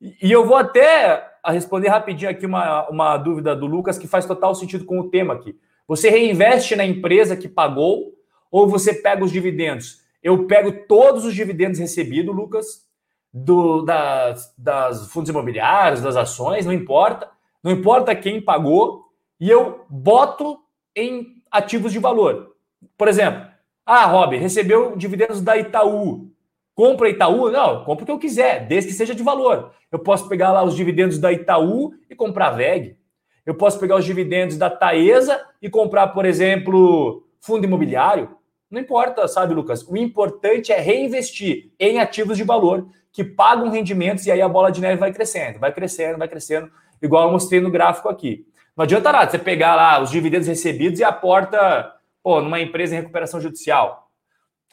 [0.00, 4.54] E eu vou até responder rapidinho aqui uma, uma dúvida do Lucas que faz total
[4.54, 5.56] sentido com o tema aqui.
[5.86, 8.12] Você reinveste na empresa que pagou
[8.50, 10.00] ou você pega os dividendos?
[10.22, 12.86] Eu pego todos os dividendos recebidos, Lucas,
[13.32, 17.28] do, das, das fundos imobiliários, das ações, não importa.
[17.62, 19.04] Não importa quem pagou,
[19.38, 20.58] e eu boto
[20.94, 22.56] em ativos de valor.
[22.96, 23.46] Por exemplo,
[23.84, 26.30] ah, Rob, recebeu dividendos da Itaú.
[26.74, 27.50] Compra Itaú?
[27.50, 29.72] Não, compra o que eu quiser, desde que seja de valor.
[29.90, 32.96] Eu posso pegar lá os dividendos da Itaú e comprar VEG.
[33.44, 38.36] Eu posso pegar os dividendos da Taesa e comprar, por exemplo, fundo imobiliário.
[38.70, 39.86] Não importa, sabe, Lucas?
[39.86, 44.72] O importante é reinvestir em ativos de valor que pagam rendimentos e aí a bola
[44.72, 46.70] de neve vai crescendo, vai crescendo, vai crescendo,
[47.02, 48.46] igual eu mostrei no gráfico aqui.
[48.76, 52.98] Não adianta nada você pegar lá os dividendos recebidos e aporta pô, numa empresa em
[52.98, 54.10] recuperação judicial.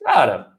[0.03, 0.53] Cara,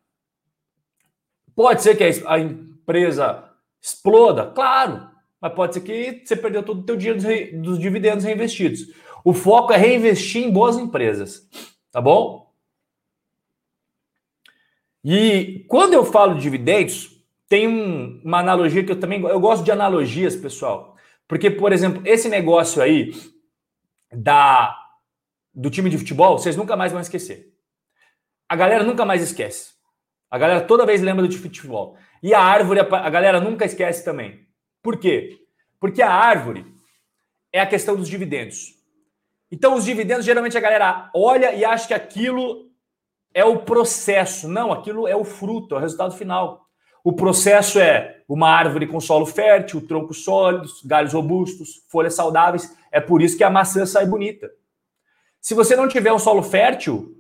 [1.54, 3.44] pode ser que a empresa
[3.80, 5.08] exploda, claro,
[5.40, 8.88] mas pode ser que você perdeu todo o teu dinheiro dos dividendos reinvestidos.
[9.24, 11.48] O foco é reinvestir em boas empresas,
[11.90, 12.50] tá bom?
[15.02, 19.64] E quando eu falo de dividendos, tem um, uma analogia que eu também eu gosto
[19.64, 20.96] de analogias, pessoal.
[21.30, 23.12] Porque, por exemplo, esse negócio aí
[24.12, 24.76] da
[25.54, 27.54] do time de futebol, vocês nunca mais vão esquecer.
[28.48, 29.74] A galera nunca mais esquece.
[30.28, 31.96] A galera toda vez lembra do futebol.
[32.20, 34.44] E a árvore, a galera nunca esquece também.
[34.82, 35.38] Por quê?
[35.78, 36.66] Porque a árvore
[37.52, 38.74] é a questão dos dividendos.
[39.52, 42.72] Então, os dividendos, geralmente a galera olha e acha que aquilo
[43.32, 44.48] é o processo.
[44.48, 46.66] Não, aquilo é o fruto, é o resultado final.
[47.02, 52.76] O processo é uma árvore com solo fértil, troncos sólidos, galhos robustos, folhas saudáveis.
[52.92, 54.50] É por isso que a maçã sai bonita.
[55.40, 57.16] Se você não tiver um solo fértil,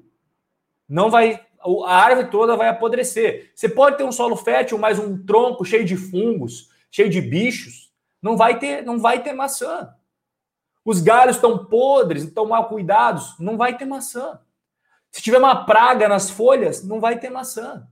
[0.88, 1.40] não vai
[1.84, 3.52] a árvore toda vai apodrecer.
[3.54, 7.92] Você pode ter um solo fértil, mas um tronco cheio de fungos, cheio de bichos,
[8.22, 9.94] não vai ter, não vai ter maçã.
[10.84, 14.40] Os galhos estão podres, estão mal cuidados, não vai ter maçã.
[15.10, 17.86] Se tiver uma praga nas folhas, não vai ter maçã.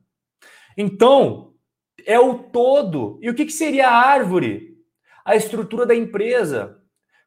[0.77, 1.53] Então,
[2.09, 3.19] é o todo.
[3.21, 4.79] E o que, que seria a árvore?
[5.23, 6.79] A estrutura da empresa.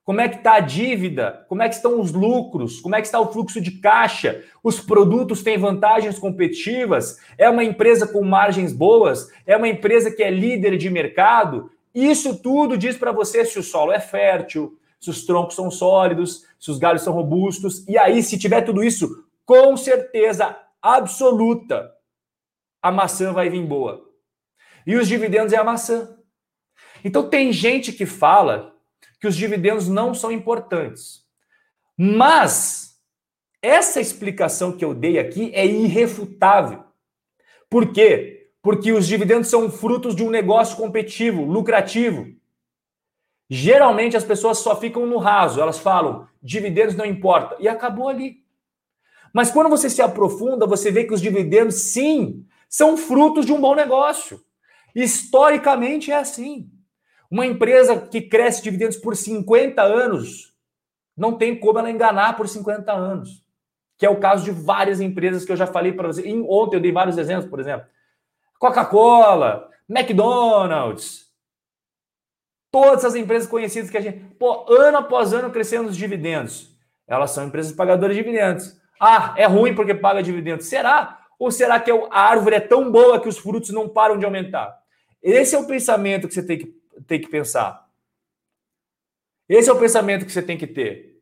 [0.03, 1.45] Como é que está a dívida?
[1.47, 2.81] Como é que estão os lucros?
[2.81, 4.43] Como é que está o fluxo de caixa?
[4.63, 7.19] Os produtos têm vantagens competitivas?
[7.37, 9.29] É uma empresa com margens boas?
[9.45, 11.69] É uma empresa que é líder de mercado?
[11.93, 16.43] Isso tudo diz para você se o solo é fértil, se os troncos são sólidos,
[16.59, 17.87] se os galhos são robustos.
[17.87, 21.91] E aí, se tiver tudo isso, com certeza absoluta,
[22.81, 24.10] a maçã vai vir boa.
[24.85, 26.17] E os dividendos é a maçã.
[27.03, 28.75] Então tem gente que fala
[29.19, 31.25] que os dividendos não são importantes.
[31.97, 32.99] Mas
[33.61, 36.83] essa explicação que eu dei aqui é irrefutável.
[37.69, 38.49] Por quê?
[38.61, 42.27] Porque os dividendos são frutos de um negócio competitivo, lucrativo.
[43.49, 48.43] Geralmente as pessoas só ficam no raso, elas falam, dividendos não importa, e acabou ali.
[49.33, 53.59] Mas quando você se aprofunda, você vê que os dividendos, sim, são frutos de um
[53.61, 54.41] bom negócio.
[54.95, 56.69] Historicamente é assim.
[57.29, 60.53] Uma empresa que cresce dividendos por 50 anos,
[61.15, 63.43] não tem como ela enganar por 50 anos.
[63.97, 66.23] Que é o caso de várias empresas que eu já falei para você.
[66.49, 67.87] Ontem eu dei vários exemplos, por exemplo.
[68.59, 71.31] Coca-Cola, McDonald's,
[72.71, 76.71] todas as empresas conhecidas que a gente, pô, ano após ano crescendo os dividendos.
[77.07, 78.79] Elas são empresas pagadoras de dividendos.
[78.99, 80.67] Ah, é ruim porque paga dividendos.
[80.67, 81.19] Será?
[81.37, 84.80] Ou será que a árvore é tão boa que os frutos não param de aumentar?
[85.21, 87.89] Esse é o pensamento que você tem que tem que pensar.
[89.47, 91.21] Esse é o pensamento que você tem que ter.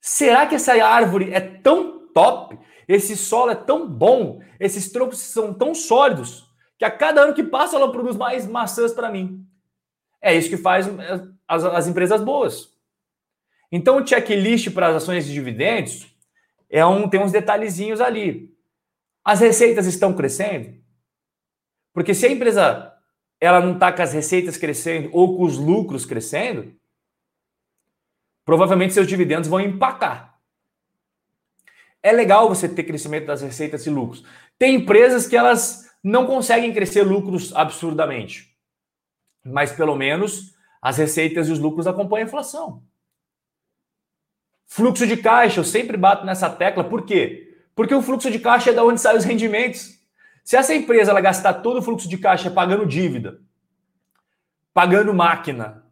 [0.00, 2.58] Será que essa árvore é tão top?
[2.88, 4.42] Esse solo é tão bom?
[4.58, 8.92] Esses troncos são tão sólidos que a cada ano que passa ela produz mais maçãs
[8.92, 9.46] para mim.
[10.20, 10.88] É isso que faz
[11.46, 12.72] as, as empresas boas.
[13.70, 16.12] Então o checklist para as ações de dividendos
[16.68, 18.52] é um, tem uns detalhezinhos ali.
[19.24, 20.81] As receitas estão crescendo?
[21.92, 22.92] Porque se a empresa
[23.40, 26.74] ela não está com as receitas crescendo ou com os lucros crescendo,
[28.44, 30.38] provavelmente seus dividendos vão empacar.
[32.02, 34.24] É legal você ter crescimento das receitas e lucros.
[34.58, 38.52] Tem empresas que elas não conseguem crescer lucros absurdamente.
[39.44, 42.82] mas pelo menos as receitas e os lucros acompanham a inflação.
[44.66, 47.56] Fluxo de caixa, eu sempre bato nessa tecla, por quê?
[47.74, 49.98] Porque o fluxo de caixa é da onde saem os rendimentos.
[50.44, 53.40] Se essa empresa ela gastar todo o fluxo de caixa pagando dívida,
[54.74, 55.84] pagando máquina,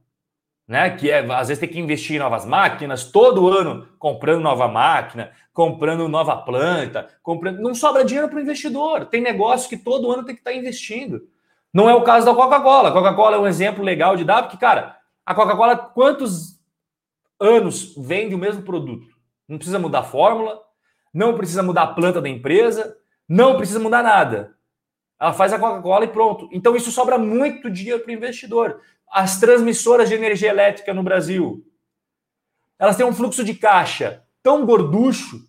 [0.71, 0.89] né?
[0.97, 5.33] Que é, às vezes tem que investir em novas máquinas, todo ano comprando nova máquina,
[5.53, 7.61] comprando nova planta, comprando.
[7.61, 9.07] Não sobra dinheiro para o investidor.
[9.07, 11.29] Tem negócio que todo ano tem que estar tá investindo.
[11.75, 12.93] Não é o caso da Coca-Cola.
[12.93, 16.61] Coca-Cola é um exemplo legal de dar, porque, cara, a Coca-Cola, quantos
[17.41, 19.09] anos vende o mesmo produto?
[19.49, 20.61] Não precisa mudar a fórmula,
[21.13, 22.97] não precisa mudar a planta da empresa,
[23.31, 24.57] não precisa mudar nada.
[25.21, 26.49] Ela faz a Coca-Cola e pronto.
[26.51, 28.81] Então isso sobra muito dinheiro para o investidor.
[29.09, 31.65] As transmissoras de energia elétrica no Brasil,
[32.77, 35.49] elas têm um fluxo de caixa tão gorducho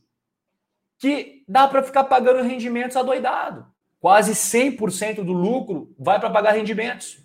[0.99, 3.65] que dá para ficar pagando rendimentos adoidado.
[3.99, 7.17] Quase 100% do lucro vai para pagar rendimentos.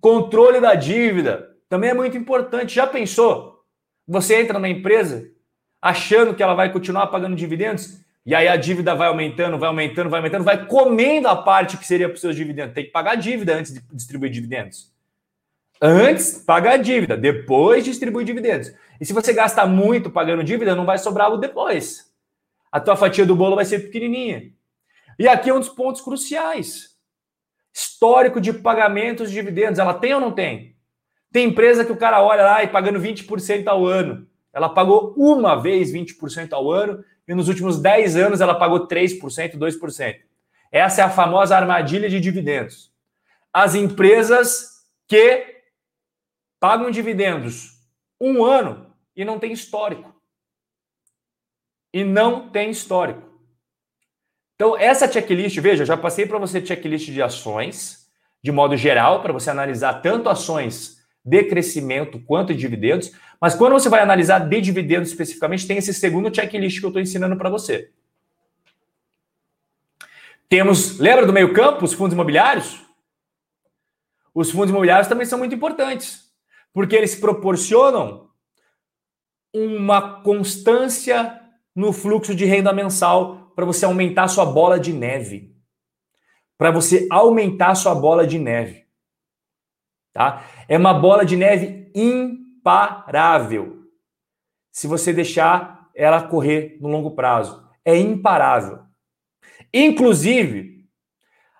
[0.00, 2.74] Controle da dívida também é muito importante.
[2.74, 3.66] Já pensou?
[4.08, 5.30] Você entra na empresa
[5.82, 10.08] achando que ela vai continuar pagando dividendos e aí a dívida vai aumentando, vai aumentando,
[10.08, 12.74] vai aumentando, vai comendo a parte que seria para os seus dividendos.
[12.74, 14.92] Tem que pagar a dívida antes de distribuir dividendos.
[15.80, 18.72] Antes, paga a dívida, depois distribui dividendos.
[18.98, 22.10] E se você gasta muito pagando dívida, não vai sobrar algo depois.
[22.72, 24.50] A tua fatia do bolo vai ser pequenininha.
[25.18, 26.96] E aqui é um dos pontos cruciais.
[27.72, 30.74] Histórico de pagamentos de dividendos, ela tem ou não tem?
[31.30, 34.26] Tem empresa que o cara olha lá e pagando 20% ao ano.
[34.52, 39.56] Ela pagou uma vez 20% ao ano e nos últimos 10 anos ela pagou 3%,
[39.56, 40.20] 2%.
[40.70, 42.92] Essa é a famosa armadilha de dividendos.
[43.52, 45.62] As empresas que
[46.58, 47.78] pagam dividendos
[48.20, 50.14] um ano e não tem histórico.
[51.92, 53.22] E não tem histórico.
[54.54, 58.08] Então, essa checklist, veja, já passei para você checklist de ações,
[58.42, 60.93] de modo geral, para você analisar tanto ações
[61.24, 65.94] de crescimento quanto de dividendos, mas quando você vai analisar de dividendos especificamente, tem esse
[65.94, 67.90] segundo checklist que eu estou ensinando para você.
[70.48, 72.80] Temos, lembra do meio-campo, os fundos imobiliários?
[74.34, 76.30] Os fundos imobiliários também são muito importantes,
[76.72, 78.28] porque eles proporcionam
[79.52, 81.40] uma constância
[81.74, 85.54] no fluxo de renda mensal para você aumentar sua bola de neve.
[86.58, 88.83] Para você aumentar sua bola de neve.
[90.14, 90.44] Tá?
[90.68, 93.84] É uma bola de neve imparável.
[94.70, 98.78] Se você deixar ela correr no longo prazo, é imparável.
[99.72, 100.88] Inclusive,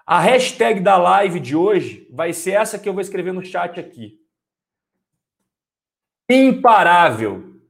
[0.07, 3.81] a hashtag da live de hoje vai ser essa que eu vou escrever no chat
[3.81, 4.21] aqui.
[6.31, 7.61] Imparável.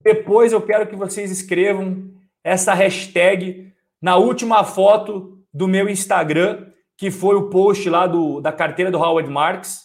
[0.00, 2.12] Depois eu quero que vocês escrevam
[2.42, 8.52] essa hashtag na última foto do meu Instagram, que foi o post lá do, da
[8.52, 9.84] carteira do Howard Marks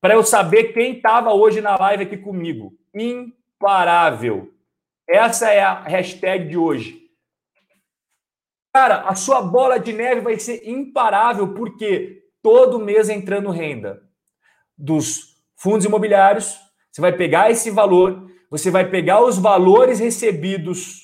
[0.00, 2.72] para eu saber quem estava hoje na live aqui comigo.
[2.94, 4.52] Imparável.
[5.08, 7.08] Essa é a hashtag de hoje.
[8.72, 14.02] Cara, a sua bola de neve vai ser imparável, porque todo mês entrando renda
[14.76, 16.60] dos fundos imobiliários,
[16.90, 21.02] você vai pegar esse valor, você vai pegar os valores recebidos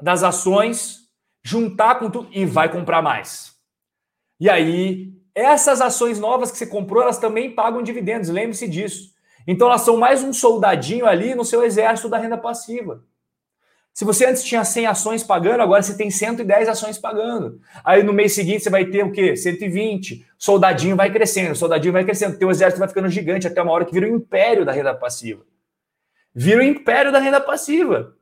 [0.00, 1.00] das ações,
[1.42, 3.53] juntar com tudo e vai comprar mais.
[4.44, 9.14] E aí essas ações novas que você comprou, elas também pagam dividendos, lembre-se disso.
[9.46, 13.02] Então elas são mais um soldadinho ali no seu exército da renda passiva.
[13.94, 17.58] Se você antes tinha 100 ações pagando, agora você tem 110 ações pagando.
[17.82, 19.34] Aí no mês seguinte você vai ter o quê?
[19.34, 20.26] 120.
[20.36, 22.36] Soldadinho vai crescendo, soldadinho vai crescendo.
[22.36, 25.42] Teu exército vai ficando gigante até uma hora que vira o império da renda passiva.
[26.34, 28.14] Vira o império da renda passiva.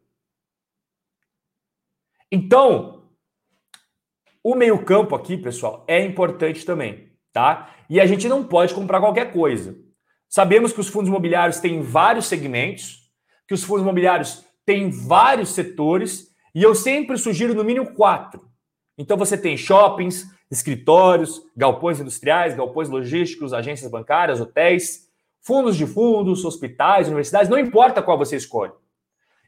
[2.30, 3.01] Então,
[4.42, 7.70] o meio-campo aqui, pessoal, é importante também, tá?
[7.88, 9.76] E a gente não pode comprar qualquer coisa.
[10.28, 13.10] Sabemos que os fundos imobiliários têm vários segmentos,
[13.46, 18.48] que os fundos imobiliários têm vários setores, e eu sempre sugiro no mínimo quatro.
[18.98, 25.08] Então você tem shoppings, escritórios, galpões industriais, galpões logísticos, agências bancárias, hotéis,
[25.40, 28.72] fundos de fundos, hospitais, universidades, não importa qual você escolhe.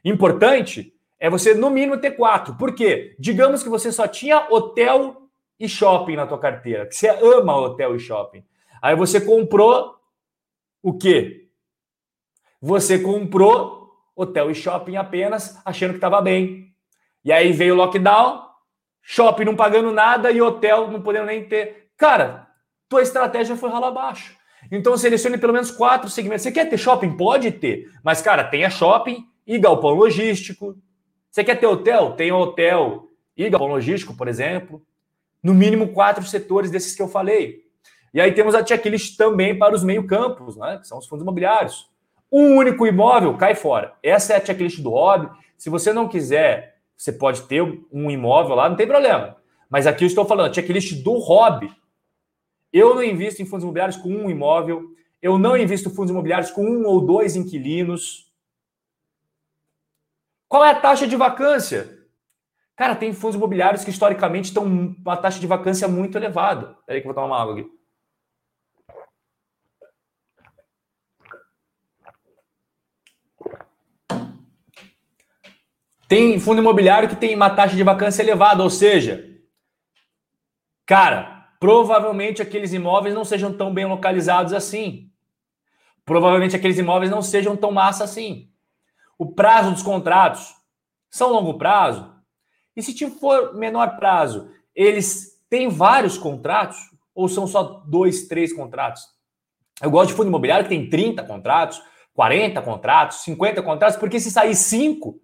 [0.03, 0.93] Importante
[1.25, 2.53] é você, no mínimo, ter quatro.
[2.53, 3.15] Por quê?
[3.17, 5.23] Digamos que você só tinha hotel
[5.59, 8.45] e shopping na tua carteira, que você ama hotel e shopping.
[8.79, 9.95] Aí você comprou
[10.83, 11.49] o quê?
[12.61, 16.71] Você comprou hotel e shopping apenas achando que estava bem.
[17.23, 18.43] E aí veio o lockdown,
[19.01, 21.89] shopping não pagando nada e hotel não podendo nem ter.
[21.97, 22.47] Cara,
[22.87, 24.37] tua estratégia foi ralo abaixo.
[24.71, 26.43] Então selecione pelo menos quatro segmentos.
[26.43, 27.17] Você quer ter shopping?
[27.17, 27.89] Pode ter.
[28.03, 30.75] Mas, cara, tenha shopping e galpão logístico,
[31.35, 32.13] você quer ter hotel?
[32.13, 34.81] Tem hotel e logístico, por exemplo.
[35.43, 37.65] No mínimo quatro setores desses que eu falei.
[38.13, 40.77] E aí temos a checklist também para os meio-campos, né?
[40.77, 41.91] Que são os fundos imobiliários.
[42.31, 43.95] Um único imóvel cai fora.
[44.01, 45.29] Essa é a checklist do hobby.
[45.57, 47.61] Se você não quiser, você pode ter
[47.91, 49.35] um imóvel lá, não tem problema.
[49.69, 51.69] Mas aqui eu estou falando, checklist do hobby.
[52.71, 54.85] Eu não invisto em fundos imobiliários com um imóvel.
[55.21, 58.24] Eu não invisto em fundos imobiliários com um ou dois inquilinos.
[60.47, 62.05] Qual é a taxa de vacância?
[62.75, 66.77] Cara, tem fundos imobiliários que historicamente estão uma taxa de vacância muito elevada.
[66.85, 67.75] Peraí que eu vou tomar uma água aqui.
[76.07, 79.25] Tem fundo imobiliário que tem uma taxa de vacância elevada, ou seja,
[80.85, 85.11] cara, provavelmente aqueles imóveis não sejam tão bem localizados assim.
[86.03, 88.51] Provavelmente aqueles imóveis não sejam tão massa assim.
[89.17, 90.53] O prazo dos contratos
[91.09, 92.13] são longo prazo.
[92.75, 96.77] E se for menor prazo, eles têm vários contratos
[97.13, 99.03] ou são só dois, três contratos?
[99.81, 101.81] Eu gosto de fundo imobiliário que tem 30 contratos,
[102.13, 105.21] 40 contratos, 50 contratos, porque se sair cinco,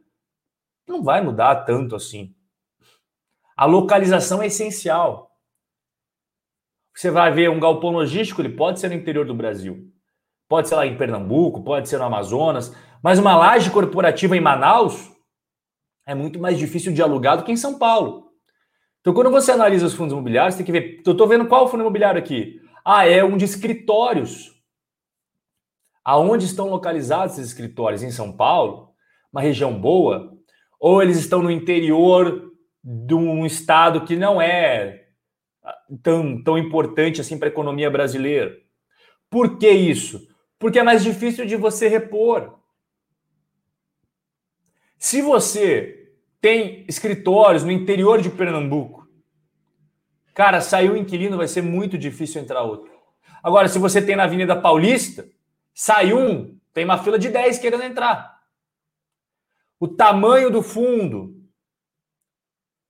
[0.88, 2.34] não vai mudar tanto assim.
[3.56, 5.32] A localização é essencial.
[6.94, 9.92] Você vai ver um galpão logístico, ele pode ser no interior do Brasil.
[10.52, 15.10] Pode ser lá em Pernambuco, pode ser no Amazonas, mas uma laje corporativa em Manaus
[16.06, 18.34] é muito mais difícil de alugar do que em São Paulo.
[19.00, 21.02] Então, quando você analisa os fundos imobiliários, tem que ver.
[21.06, 22.60] Eu estou vendo qual fundo imobiliário aqui.
[22.84, 24.52] Ah, é um de escritórios.
[26.04, 28.04] Aonde estão localizados esses escritórios?
[28.04, 28.90] Em São Paulo?
[29.32, 30.38] Uma região boa?
[30.82, 32.52] ou eles estão no interior
[32.84, 35.06] de um estado que não é
[36.02, 38.52] tão, tão importante assim para a economia brasileira.
[39.30, 40.31] Por que isso?
[40.62, 42.60] Porque é mais difícil de você repor.
[45.00, 49.10] Se você tem escritórios no interior de Pernambuco,
[50.36, 52.92] cara, saiu um inquilino, vai ser muito difícil entrar outro.
[53.42, 55.28] Agora, se você tem na Avenida Paulista,
[55.74, 58.40] sai um, tem uma fila de 10 querendo entrar.
[59.80, 61.44] O tamanho do fundo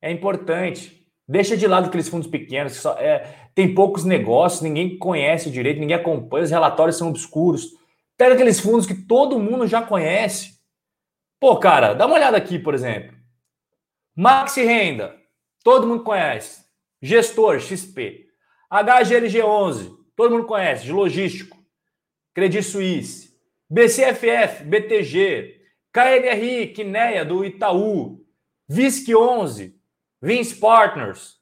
[0.01, 1.00] é importante.
[1.27, 5.79] Deixa de lado aqueles fundos pequenos, que só, é, tem poucos negócios, ninguém conhece direito,
[5.79, 7.67] ninguém acompanha, os relatórios são obscuros.
[8.17, 10.59] Pega aqueles fundos que todo mundo já conhece.
[11.39, 13.15] Pô, cara, dá uma olhada aqui, por exemplo.
[14.15, 15.15] Maxi Renda,
[15.63, 16.63] todo mundo conhece.
[17.01, 18.27] Gestor, XP.
[18.71, 21.57] HGLG11, todo mundo conhece, de logístico.
[22.33, 23.31] Credit Suisse.
[23.69, 25.61] BCFF, BTG,
[25.93, 28.21] KNRI, Kineia, do Itaú,
[28.67, 29.75] VISC 11,
[30.21, 31.37] Vince Partners.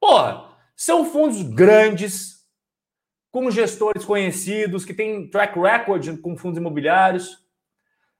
[0.00, 2.44] Porra, são fundos grandes,
[3.30, 7.38] com gestores conhecidos, que têm track record com fundos imobiliários.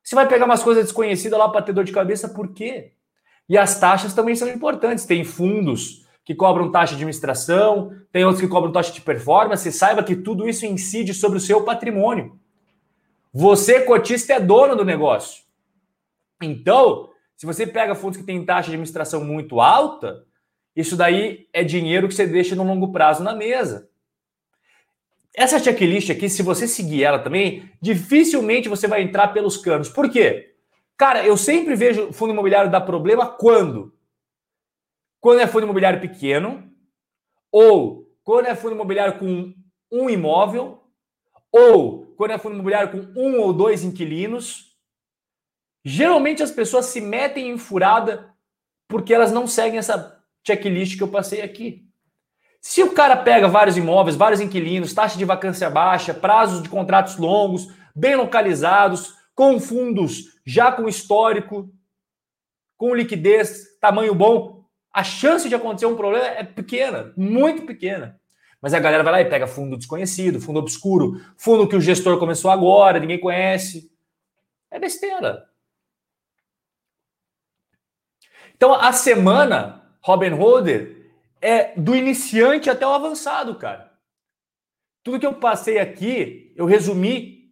[0.02, 2.92] Você vai pegar umas coisas desconhecidas lá para ter dor de cabeça, por quê?
[3.48, 5.04] E as taxas também são importantes.
[5.04, 9.70] Tem fundos que cobram taxa de administração, tem outros que cobram taxa de performance.
[9.72, 12.38] Saiba que tudo isso incide sobre o seu patrimônio.
[13.32, 15.42] Você, cotista, é dono do negócio.
[16.40, 20.24] Então, se você pega fundos que têm taxa de administração muito alta,
[20.74, 23.89] isso daí é dinheiro que você deixa no longo prazo na mesa.
[25.35, 29.89] Essa checklist aqui, se você seguir ela também, dificilmente você vai entrar pelos canos.
[29.89, 30.55] Por quê?
[30.97, 33.93] Cara, eu sempre vejo fundo imobiliário dar problema quando?
[35.20, 36.70] Quando é fundo imobiliário pequeno,
[37.51, 39.53] ou quando é fundo imobiliário com
[39.91, 40.82] um imóvel,
[41.51, 44.74] ou quando é fundo imobiliário com um ou dois inquilinos,
[45.85, 48.30] Geralmente as pessoas se metem em furada
[48.89, 51.85] porque elas não seguem essa checklist que eu passei aqui.
[52.61, 57.18] Se o cara pega vários imóveis, vários inquilinos, taxa de vacância baixa, prazos de contratos
[57.18, 61.70] longos, bem localizados, com fundos já com histórico,
[62.76, 68.18] com liquidez, tamanho bom, a chance de acontecer um problema é pequena, muito pequena.
[68.62, 72.18] Mas a galera vai lá e pega fundo desconhecido, fundo obscuro, fundo que o gestor
[72.18, 73.91] começou agora, ninguém conhece.
[74.70, 75.45] É besteira.
[78.64, 83.90] Então, a semana Robin Holder é do iniciante até o avançado, cara.
[85.02, 87.50] Tudo que eu passei aqui, eu resumi,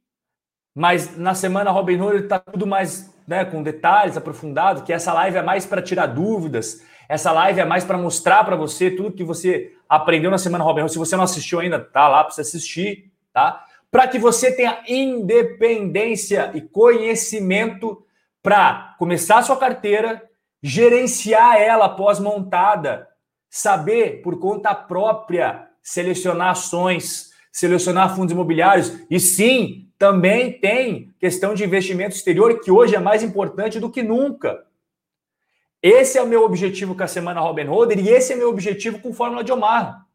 [0.75, 5.37] mas na semana Robin Holder está tudo mais né, com detalhes aprofundados, que essa live
[5.37, 9.23] é mais para tirar dúvidas, essa live é mais para mostrar para você tudo que
[9.23, 10.93] você aprendeu na semana Robin Hood.
[10.93, 13.67] Se você não assistiu ainda, tá lá para você assistir, tá?
[13.91, 18.03] Para que você tenha independência e conhecimento
[18.43, 20.27] para começar a sua carteira,
[20.63, 23.09] gerenciar ela após montada,
[23.51, 31.65] saber por conta própria selecionar ações, selecionar fundos imobiliários e sim, também tem questão de
[31.65, 34.65] investimento exterior que hoje é mais importante do que nunca.
[35.83, 39.01] Esse é o meu objetivo com a semana Robin Holder e esse é meu objetivo
[39.01, 40.07] com Fórmula de Omar.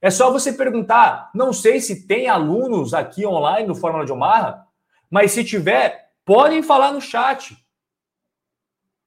[0.00, 1.30] É só você perguntar.
[1.34, 4.66] Não sei se tem alunos aqui online no Fórmula de Omaha,
[5.10, 7.56] mas se tiver, podem falar no chat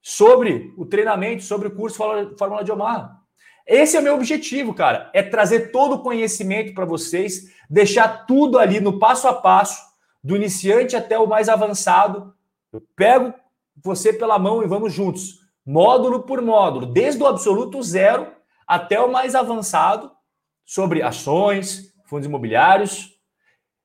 [0.07, 1.97] sobre o treinamento, sobre o curso
[2.37, 3.17] Fórmula de Omaha.
[3.65, 8.57] Esse é o meu objetivo, cara, é trazer todo o conhecimento para vocês, deixar tudo
[8.57, 9.85] ali no passo a passo,
[10.23, 12.33] do iniciante até o mais avançado.
[12.71, 13.33] Eu pego
[13.83, 18.31] você pela mão e vamos juntos, módulo por módulo, desde o absoluto zero
[18.65, 20.09] até o mais avançado,
[20.65, 23.11] sobre ações, fundos imobiliários.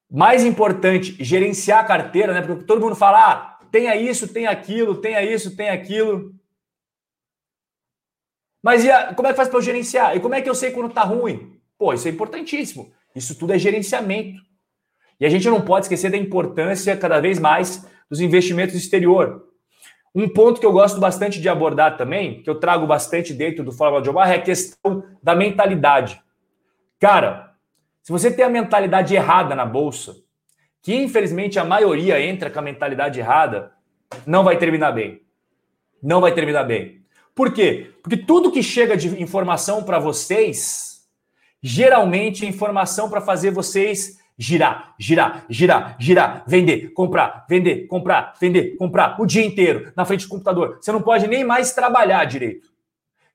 [0.08, 2.42] Mais importante, gerenciar a carteira, né?
[2.42, 6.34] Porque todo mundo fala, ah, tenha isso, tenha aquilo, tenha isso, tenha aquilo.
[8.62, 10.14] Mas a, como é que faz para eu gerenciar?
[10.16, 11.58] E como é que eu sei quando está ruim?
[11.76, 12.92] Pô, isso é importantíssimo.
[13.16, 14.40] Isso tudo é gerenciamento.
[15.18, 19.48] E a gente não pode esquecer da importância cada vez mais dos investimentos exterior.
[20.14, 23.72] Um ponto que eu gosto bastante de abordar também, que eu trago bastante dentro do
[23.72, 26.22] Fórmula de Omar, é a questão da mentalidade.
[27.00, 27.54] Cara,
[28.02, 30.14] se você tem a mentalidade errada na bolsa,
[30.82, 33.72] que infelizmente a maioria entra com a mentalidade errada,
[34.26, 35.22] não vai terminar bem.
[36.02, 37.00] Não vai terminar bem.
[37.34, 37.92] Por quê?
[38.02, 41.06] Porque tudo que chega de informação para vocês,
[41.62, 48.76] geralmente é informação para fazer vocês girar, girar, girar, girar, vender, comprar, vender, comprar, vender,
[48.76, 50.78] comprar o dia inteiro na frente do computador.
[50.80, 52.72] Você não pode nem mais trabalhar direito.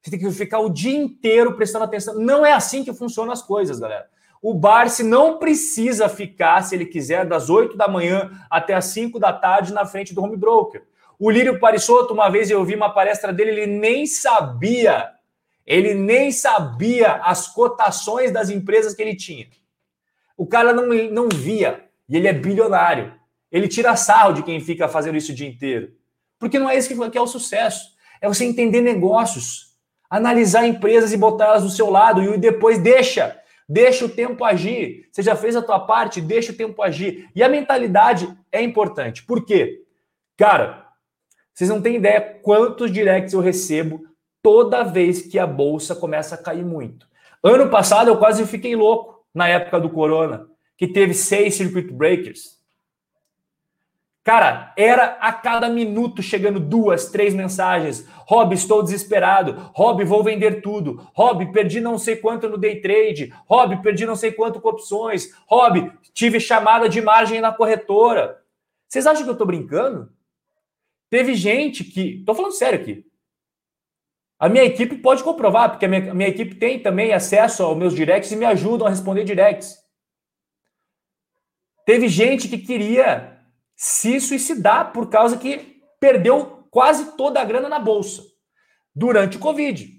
[0.02, 2.20] Você tem que ficar o dia inteiro prestando atenção.
[2.20, 4.08] Não é assim que funcionam as coisas, galera.
[4.42, 9.20] O Barsi não precisa ficar, se ele quiser, das 8 da manhã até as 5
[9.20, 10.84] da tarde na frente do home broker.
[11.20, 15.10] O Lírio Parisotto, uma vez eu ouvi uma palestra dele, ele nem sabia,
[15.66, 19.48] ele nem sabia as cotações das empresas que ele tinha.
[20.38, 23.14] O cara não, não via, e ele é bilionário.
[23.52, 25.94] Ele tira sarro de quem fica fazendo isso o dia inteiro.
[26.38, 27.96] Porque não é isso que é o sucesso.
[28.22, 29.76] É você entender negócios,
[30.10, 35.08] analisar empresas e botar elas do seu lado e depois deixa Deixa o tempo agir.
[35.12, 37.30] Você já fez a tua parte, deixa o tempo agir.
[37.36, 39.24] E a mentalidade é importante.
[39.24, 39.84] Por quê?
[40.38, 40.88] Cara,
[41.54, 44.04] vocês não têm ideia quantos directs eu recebo
[44.42, 47.08] toda vez que a bolsa começa a cair muito.
[47.44, 50.48] Ano passado eu quase fiquei louco na época do corona,
[50.78, 52.57] que teve seis circuit breakers.
[54.28, 58.06] Cara, era a cada minuto chegando duas, três mensagens.
[58.28, 59.72] Rob, estou desesperado.
[59.74, 61.10] Rob, vou vender tudo.
[61.14, 63.34] Rob, perdi não sei quanto no day trade.
[63.48, 65.34] Rob, perdi não sei quanto com opções.
[65.48, 68.44] Rob, tive chamada de margem na corretora.
[68.86, 70.12] Vocês acham que eu estou brincando?
[71.10, 72.20] Teve gente que.
[72.20, 73.06] Estou falando sério aqui.
[74.38, 77.78] A minha equipe pode comprovar, porque a minha, a minha equipe tem também acesso aos
[77.78, 79.78] meus directs e me ajudam a responder directs.
[81.86, 83.37] Teve gente que queria
[83.78, 88.24] se suicidar por causa que perdeu quase toda a grana na bolsa
[88.94, 89.96] durante o Covid.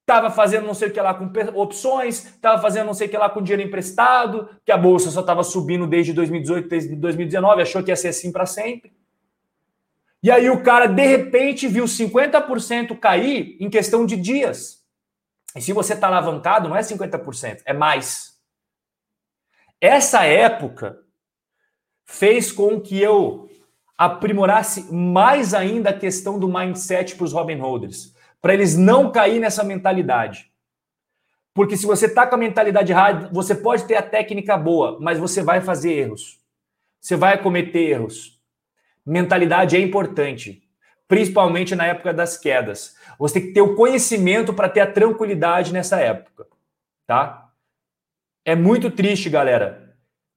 [0.00, 3.16] Estava fazendo não sei o que lá com opções, estava fazendo não sei o que
[3.16, 7.82] lá com dinheiro emprestado, que a bolsa só estava subindo desde 2018, desde 2019, achou
[7.82, 8.92] que ia ser assim para sempre.
[10.22, 14.82] E aí o cara, de repente, viu 50% cair em questão de dias.
[15.54, 18.34] E se você está alavancado, não é 50%, é mais.
[19.80, 21.03] Essa época
[22.04, 23.48] fez com que eu
[23.96, 29.40] aprimorasse mais ainda a questão do mindset para os Robin Holders, para eles não cair
[29.40, 30.52] nessa mentalidade.
[31.54, 35.18] Porque se você está com a mentalidade errada, você pode ter a técnica boa, mas
[35.18, 36.40] você vai fazer erros.
[37.00, 38.40] Você vai cometer erros.
[39.06, 40.62] Mentalidade é importante,
[41.06, 42.96] principalmente na época das quedas.
[43.18, 46.46] Você tem que ter o conhecimento para ter a tranquilidade nessa época,
[47.06, 47.52] tá?
[48.44, 49.83] É muito triste, galera,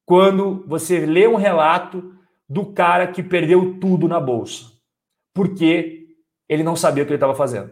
[0.07, 2.15] quando você lê um relato
[2.47, 4.71] do cara que perdeu tudo na bolsa,
[5.33, 6.07] porque
[6.47, 7.71] ele não sabia o que ele estava fazendo.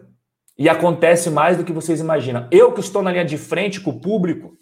[0.58, 2.46] E acontece mais do que vocês imaginam.
[2.52, 4.54] Eu que estou na linha de frente com o público,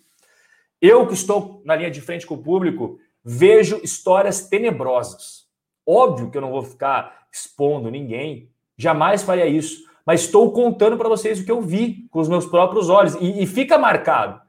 [0.80, 5.48] eu que estou na linha de frente com o público, vejo histórias tenebrosas.
[5.84, 11.08] Óbvio que eu não vou ficar expondo ninguém, jamais faria isso, mas estou contando para
[11.08, 14.43] vocês o que eu vi com os meus próprios olhos e, e fica marcado.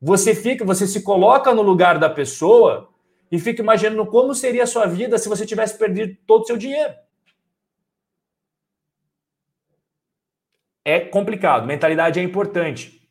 [0.00, 2.88] Você fica, você se coloca no lugar da pessoa
[3.30, 6.56] e fica imaginando como seria a sua vida se você tivesse perdido todo o seu
[6.56, 6.94] dinheiro.
[10.84, 13.06] É complicado, mentalidade é importante.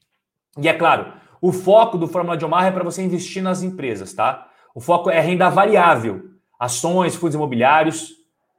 [0.58, 4.12] E é claro, o foco do Fórmula de Omar é para você investir nas empresas,
[4.14, 4.50] tá?
[4.74, 8.14] O foco é renda variável, ações, fundos imobiliários,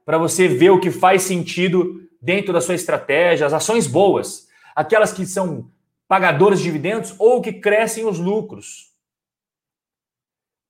[0.05, 5.11] para você ver o que faz sentido dentro da sua estratégia, as ações boas, aquelas
[5.11, 5.69] que são
[6.11, 8.91] pagadores de dividendos ou que crescem os lucros.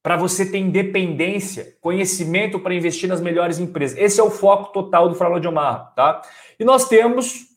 [0.04, 3.98] Para você ter independência, conhecimento para investir nas melhores empresas.
[3.98, 6.22] Esse é o foco total do Fórmula de Omar, tá?
[6.60, 7.48] E nós temos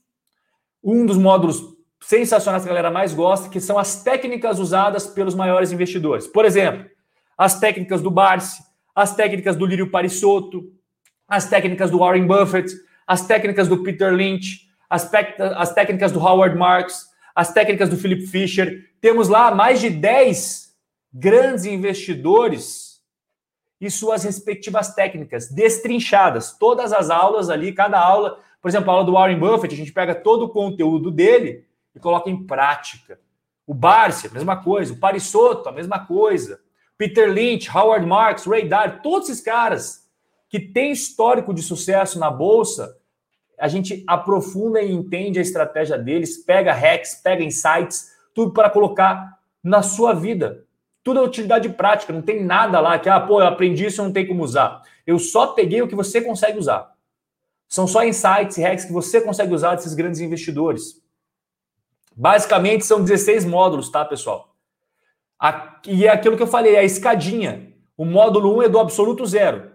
[0.83, 5.35] um dos módulos sensacionais que a galera mais gosta, que são as técnicas usadas pelos
[5.35, 6.27] maiores investidores.
[6.27, 6.89] Por exemplo,
[7.37, 8.63] as técnicas do Barsi,
[8.95, 10.73] as técnicas do Lírio Parisotto,
[11.29, 12.73] as técnicas do Warren Buffett,
[13.07, 15.07] as técnicas do Peter Lynch, as,
[15.39, 18.91] as técnicas do Howard Marks, as técnicas do Philip Fisher.
[19.01, 20.75] Temos lá mais de 10
[21.13, 23.03] grandes investidores
[23.81, 26.57] e suas respectivas técnicas destrinchadas.
[26.57, 29.93] Todas as aulas ali, cada aula, por exemplo, a aula do Warren Buffett, a gente
[29.93, 33.19] pega todo o conteúdo dele e coloca em prática.
[33.67, 34.93] O Barsi, a mesma coisa.
[34.93, 36.61] O Parisotto, a mesma coisa.
[36.97, 40.09] Peter Lynch, Howard Marks, Ray Dalio, todos esses caras
[40.49, 42.97] que têm histórico de sucesso na bolsa,
[43.59, 49.39] a gente aprofunda e entende a estratégia deles, pega hacks, pega insights, tudo para colocar
[49.63, 50.65] na sua vida.
[51.03, 54.07] Tudo é utilidade prática, não tem nada lá que, ah, pô, eu aprendi isso, eu
[54.07, 54.83] não tem como usar.
[55.07, 56.95] Eu só peguei o que você consegue usar.
[57.69, 61.03] São só insights e hacks que você consegue usar desses grandes investidores.
[62.17, 64.55] Basicamente, são 16 módulos, tá, pessoal?
[65.87, 67.73] E é aquilo que eu falei, a escadinha.
[67.97, 69.73] O módulo 1 é do absoluto zero.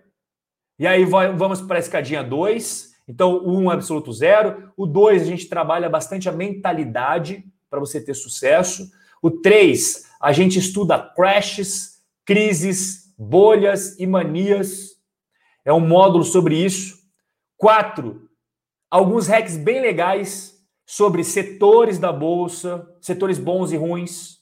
[0.78, 2.89] E aí vamos para a escadinha 2.
[3.10, 4.72] Então, o 1 é absoluto zero.
[4.78, 8.88] O 2, a gente trabalha bastante a mentalidade para você ter sucesso.
[9.20, 14.92] O 3, a gente estuda crashes, crises, bolhas e manias.
[15.66, 17.00] É um módulo sobre isso.
[17.58, 18.30] 4,
[18.92, 20.56] alguns hacks bem legais
[20.86, 24.40] sobre setores da bolsa, setores bons e ruins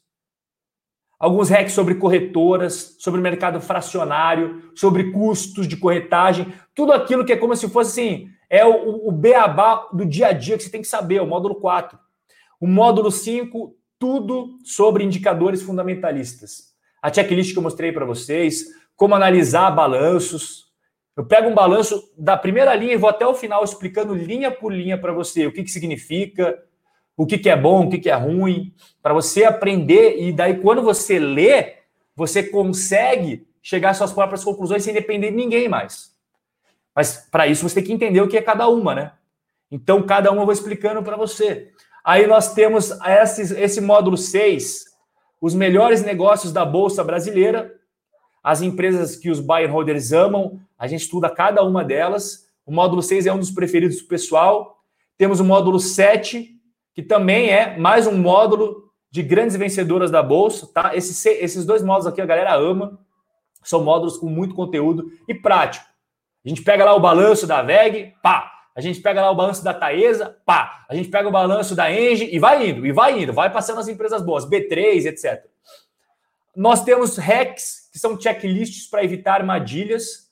[1.20, 7.38] alguns hacks sobre corretoras, sobre mercado fracionário, sobre custos de corretagem, tudo aquilo que é
[7.38, 10.82] como se fosse assim, é o, o beabá do dia a dia que você tem
[10.82, 11.98] que saber, o módulo 4.
[12.60, 16.74] O módulo 5, tudo sobre indicadores fundamentalistas.
[17.02, 20.66] A checklist que eu mostrei para vocês, como analisar balanços.
[21.16, 24.74] Eu pego um balanço da primeira linha e vou até o final explicando linha por
[24.74, 26.58] linha para você o que, que significa,
[27.16, 30.60] o que, que é bom, o que, que é ruim, para você aprender e daí
[30.60, 31.78] quando você lê,
[32.16, 36.16] você consegue chegar às suas próprias conclusões sem depender de ninguém mais.
[36.98, 39.12] Mas para isso você tem que entender o que é cada uma, né?
[39.70, 41.72] Então cada uma eu vou explicando para você.
[42.04, 44.86] Aí nós temos esse, esse módulo 6,
[45.39, 47.72] os melhores negócios da bolsa brasileira,
[48.43, 52.48] as empresas que os buy and holders amam, a gente estuda cada uma delas.
[52.66, 54.82] O módulo 6 é um dos preferidos do pessoal.
[55.20, 56.50] Temos o módulo 7,
[56.95, 60.95] que também é mais um módulo de grandes vencedoras da bolsa, tá?
[60.95, 63.00] Esses, esses dois módulos aqui a galera ama,
[63.64, 65.86] são módulos com muito conteúdo e prático.
[66.48, 68.50] A gente pega lá o balanço da VEG, pá.
[68.74, 70.86] A gente pega lá o balanço da Taesa, pá.
[70.88, 73.82] A gente pega o balanço da Engie e vai indo, e vai indo, vai passando
[73.82, 75.43] as empresas boas, B3, etc.
[76.56, 80.32] Nós temos hacks, que são checklists para evitar armadilhas.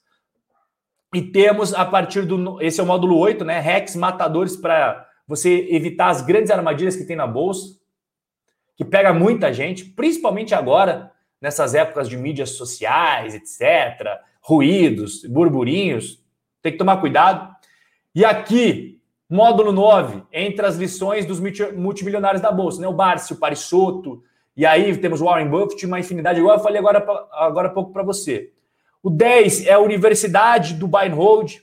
[1.14, 2.62] E temos a partir do.
[2.62, 3.60] Esse é o módulo 8, né?
[3.60, 7.78] Hacks matadores para você evitar as grandes armadilhas que tem na bolsa,
[8.78, 11.12] que pega muita gente, principalmente agora,
[11.42, 16.24] nessas épocas de mídias sociais, etc., ruídos, burburinhos,
[16.62, 17.56] tem que tomar cuidado.
[18.14, 21.40] E aqui, módulo 9, entre as lições dos
[21.74, 22.88] multimilionários da bolsa, né?
[22.88, 24.22] O Barsi, o Parisotto,
[24.56, 27.00] e aí temos o Warren Buffett, uma infinidade, igual eu falei agora,
[27.32, 28.52] agora há pouco para você.
[29.02, 31.56] O 10 é a Universidade do Buy and Hold.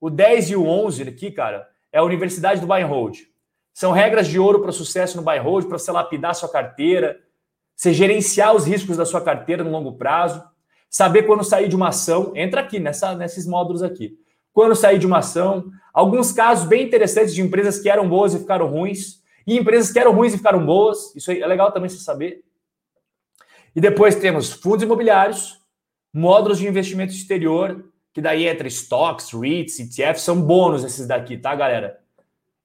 [0.00, 3.18] O 10 e o 11 aqui, cara, é a Universidade do Buy and Hold.
[3.74, 7.18] São regras de ouro para sucesso no buy and hold, para você lapidar sua carteira,
[7.74, 10.44] você gerenciar os riscos da sua carteira no longo prazo,
[10.92, 14.14] saber quando sair de uma ação, entra aqui nessa, nesses módulos aqui.
[14.52, 18.38] Quando sair de uma ação, alguns casos bem interessantes de empresas que eram boas e
[18.38, 21.96] ficaram ruins, e empresas que eram ruins e ficaram boas, isso é legal também você
[21.96, 22.44] saber.
[23.74, 25.58] E depois temos fundos imobiliários,
[26.12, 31.54] módulos de investimento exterior, que daí entra stocks, REITs, ETFs, são bônus esses daqui, tá,
[31.54, 31.98] galera?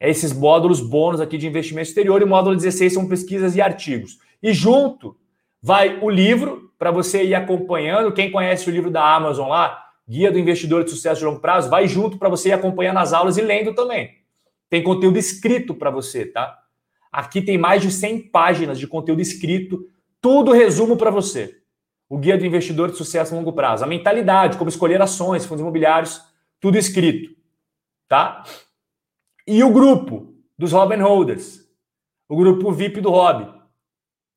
[0.01, 4.19] Esses módulos bônus aqui de investimento exterior e o módulo 16 são pesquisas e artigos.
[4.43, 5.15] E junto
[5.61, 8.13] vai o livro para você ir acompanhando.
[8.13, 11.69] Quem conhece o livro da Amazon lá, Guia do Investidor de Sucesso de Longo Prazo,
[11.69, 14.17] vai junto para você ir acompanhando as aulas e lendo também.
[14.69, 16.57] Tem conteúdo escrito para você, tá?
[17.11, 19.87] Aqui tem mais de 100 páginas de conteúdo escrito,
[20.21, 21.57] tudo resumo para você
[22.09, 23.83] o Guia do Investidor de Sucesso a Longo Prazo.
[23.83, 26.21] A mentalidade, como escolher ações, fundos imobiliários,
[26.59, 27.35] tudo escrito.
[28.07, 28.43] Tá?
[29.45, 31.67] E o grupo dos Robin Holders.
[32.29, 33.53] O grupo VIP do Rob.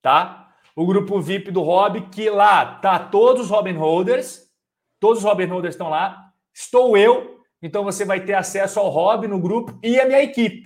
[0.03, 0.40] Tá?
[0.77, 4.49] O grupo VIP do Rob, que lá tá todos os Robin Holders.
[4.99, 6.33] Todos os Robin Holders estão lá.
[6.55, 7.41] Estou eu.
[7.63, 10.65] Então você vai ter acesso ao Rob no grupo e a minha equipe.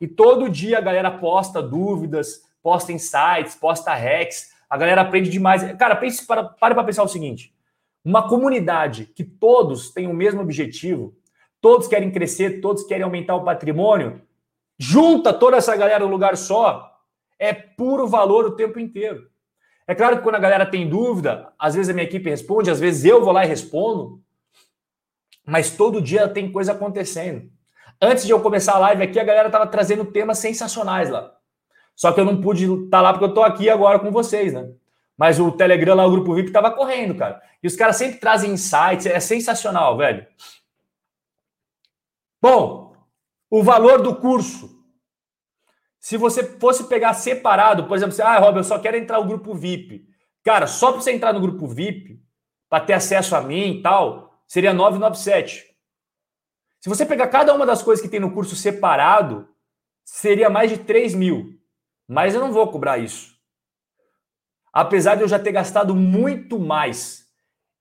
[0.00, 5.64] E todo dia a galera posta dúvidas, posta insights, posta hacks a galera aprende demais.
[5.76, 7.52] Cara, pense para, pare para pensar o seguinte:
[8.04, 11.16] uma comunidade que todos têm o mesmo objetivo,
[11.60, 14.22] todos querem crescer, todos querem aumentar o patrimônio,
[14.78, 16.88] junta toda essa galera num lugar só,
[17.36, 19.29] É puro valor o tempo inteiro.
[19.90, 22.78] É claro que quando a galera tem dúvida, às vezes a minha equipe responde, às
[22.78, 24.22] vezes eu vou lá e respondo,
[25.44, 27.50] mas todo dia tem coisa acontecendo.
[28.00, 31.34] Antes de eu começar a live aqui, a galera estava trazendo temas sensacionais lá.
[31.96, 34.52] Só que eu não pude estar tá lá porque eu estou aqui agora com vocês,
[34.52, 34.70] né?
[35.18, 37.42] Mas o Telegram lá, o grupo VIP, estava correndo, cara.
[37.60, 40.24] E os caras sempre trazem insights, é sensacional, velho.
[42.40, 42.94] Bom,
[43.50, 44.79] o valor do curso.
[46.00, 49.26] Se você fosse pegar separado, por exemplo, você, ah, Rob, eu só quero entrar no
[49.28, 50.08] grupo VIP.
[50.42, 52.18] Cara, só para você entrar no grupo VIP,
[52.70, 55.66] para ter acesso a mim e tal, seria 997.
[56.80, 59.46] Se você pegar cada uma das coisas que tem no curso separado,
[60.02, 61.60] seria mais de 3 mil.
[62.08, 63.36] Mas eu não vou cobrar isso.
[64.72, 67.26] Apesar de eu já ter gastado muito mais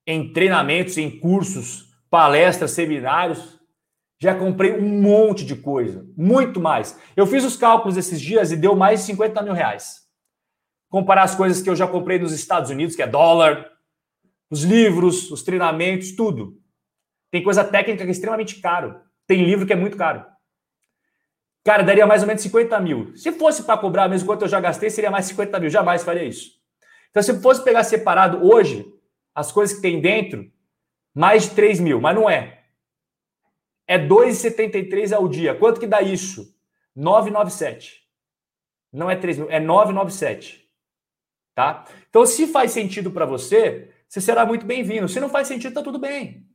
[0.05, 3.58] em treinamentos, em cursos, palestras, seminários,
[4.19, 6.99] já comprei um monte de coisa, muito mais.
[7.15, 10.01] Eu fiz os cálculos esses dias e deu mais de 50 mil reais.
[10.89, 13.71] Comparar as coisas que eu já comprei nos Estados Unidos, que é dólar,
[14.49, 16.57] os livros, os treinamentos, tudo.
[17.31, 18.99] Tem coisa técnica que é extremamente caro.
[19.25, 20.25] Tem livro que é muito caro.
[21.63, 23.15] Cara, daria mais ou menos 50 mil.
[23.15, 25.69] Se fosse para cobrar mesmo quanto eu já gastei, seria mais 50 mil.
[25.69, 26.51] Jamais faria isso.
[27.09, 28.85] Então, se fosse pegar separado hoje,
[29.33, 30.49] as coisas que tem dentro,
[31.13, 32.58] mais de 3 mil, mas não é.
[33.89, 35.55] É 2,73 ao dia.
[35.55, 36.53] Quanto que dá isso?
[36.95, 38.03] 997.
[38.93, 40.63] Não é 3 mil, é 997.
[41.55, 41.85] Tá?
[42.07, 45.09] Então, se faz sentido para você, você será muito bem-vindo.
[45.09, 46.45] Se não faz sentido, tá tudo bem.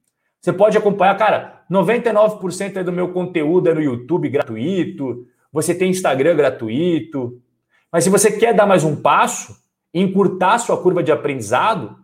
[0.41, 6.37] Você pode acompanhar, cara, 99% do meu conteúdo é no YouTube gratuito, você tem Instagram
[6.37, 7.43] gratuito.
[7.91, 9.61] Mas se você quer dar mais um passo,
[9.93, 11.99] encurtar sua curva de aprendizado,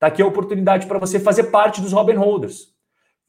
[0.00, 2.74] tá aqui a oportunidade para você fazer parte dos Robin Holders.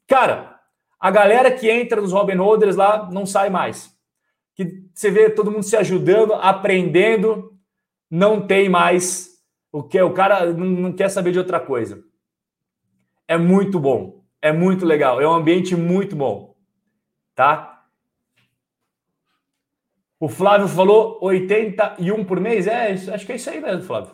[0.08, 0.55] Cara,
[0.98, 3.94] a galera que entra nos Robin Holders lá não sai mais.
[4.54, 7.56] Que você vê todo mundo se ajudando, aprendendo,
[8.10, 9.36] não tem mais
[9.70, 12.02] o que o cara não, quer saber de outra coisa.
[13.28, 16.56] É muito bom, é muito legal, é um ambiente muito bom,
[17.34, 17.84] tá?
[20.18, 22.66] O Flávio falou 81 por mês.
[22.66, 24.12] É, acho que é isso aí mesmo, Flávio.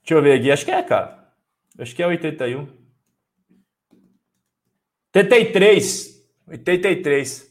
[0.00, 0.50] Deixa eu ver aqui.
[0.50, 1.19] Acho que é, cara.
[1.78, 2.68] Acho que é 81.
[5.14, 6.26] 83.
[6.48, 7.50] 83.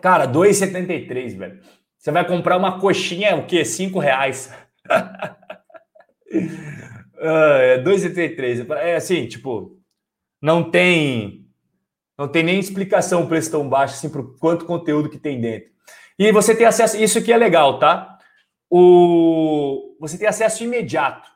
[0.00, 1.60] Cara, 2,73, velho.
[1.98, 3.64] Você vai comprar uma coxinha, o quê?
[3.64, 4.52] 5 reais.
[7.18, 8.70] é 2,73.
[8.76, 9.80] É assim, tipo,
[10.40, 11.46] não tem
[12.18, 15.70] não tem nem explicação o preço tão baixo assim para quanto conteúdo que tem dentro.
[16.18, 18.18] E você tem acesso, isso aqui é legal, tá?
[18.70, 21.28] O, você tem acesso imediato.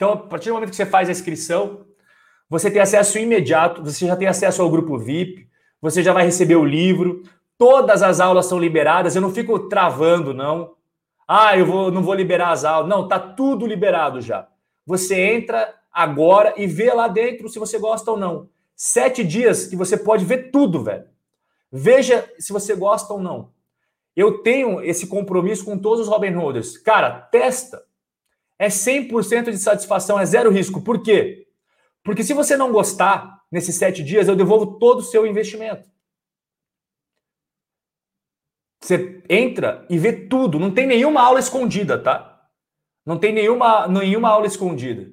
[0.00, 1.84] Então, a partir do momento que você faz a inscrição,
[2.48, 5.46] você tem acesso imediato, você já tem acesso ao grupo VIP,
[5.78, 7.22] você já vai receber o livro,
[7.58, 10.72] todas as aulas são liberadas, eu não fico travando, não.
[11.28, 12.88] Ah, eu vou, não vou liberar as aulas.
[12.88, 14.48] Não, tá tudo liberado já.
[14.86, 18.48] Você entra agora e vê lá dentro se você gosta ou não.
[18.74, 21.04] Sete dias que você pode ver tudo, velho.
[21.70, 23.50] Veja se você gosta ou não.
[24.16, 26.78] Eu tenho esse compromisso com todos os Robin Holders.
[26.78, 27.89] Cara, testa.
[28.60, 30.82] É 100% de satisfação, é zero risco.
[30.82, 31.46] Por quê?
[32.04, 35.88] Porque se você não gostar nesses sete dias, eu devolvo todo o seu investimento.
[38.82, 40.58] Você entra e vê tudo.
[40.58, 42.46] Não tem nenhuma aula escondida, tá?
[43.06, 45.10] Não tem nenhuma, nenhuma aula escondida.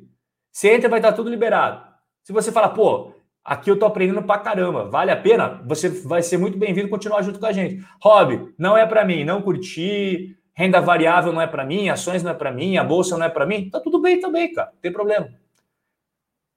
[0.52, 1.88] Você entra e vai estar tudo liberado.
[2.24, 3.14] Se você fala, pô,
[3.48, 4.90] Aqui eu tô aprendendo pra caramba.
[4.90, 5.64] Vale a pena?
[5.66, 7.82] Você vai ser muito bem-vindo continuar junto com a gente.
[8.04, 10.37] Hobby, não é para mim, não curti.
[10.58, 13.30] Renda variável não é para mim, ações não é para mim, a bolsa não é
[13.30, 13.70] para mim.
[13.70, 14.72] Tá tudo bem também, cara.
[14.74, 15.30] Não tem problema.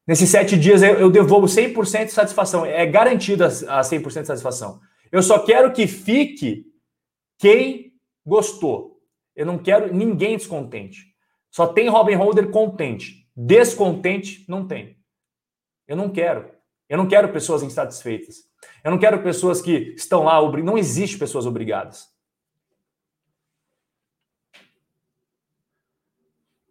[0.07, 2.65] Nesses sete dias eu, devolvo 100% de satisfação.
[2.65, 4.81] É garantida a 100% de satisfação.
[5.13, 6.65] Eu só quero que fique
[7.39, 7.93] quem
[8.25, 9.03] gostou.
[9.37, 11.05] Eu não quero ninguém descontente.
[11.51, 13.29] Só tem Robin Holder contente.
[13.37, 14.97] Descontente não tem.
[15.87, 16.51] Eu não quero.
[16.89, 18.45] Eu não quero pessoas insatisfeitas.
[18.83, 20.41] Eu não quero pessoas que estão lá.
[20.63, 22.09] Não existe pessoas obrigadas.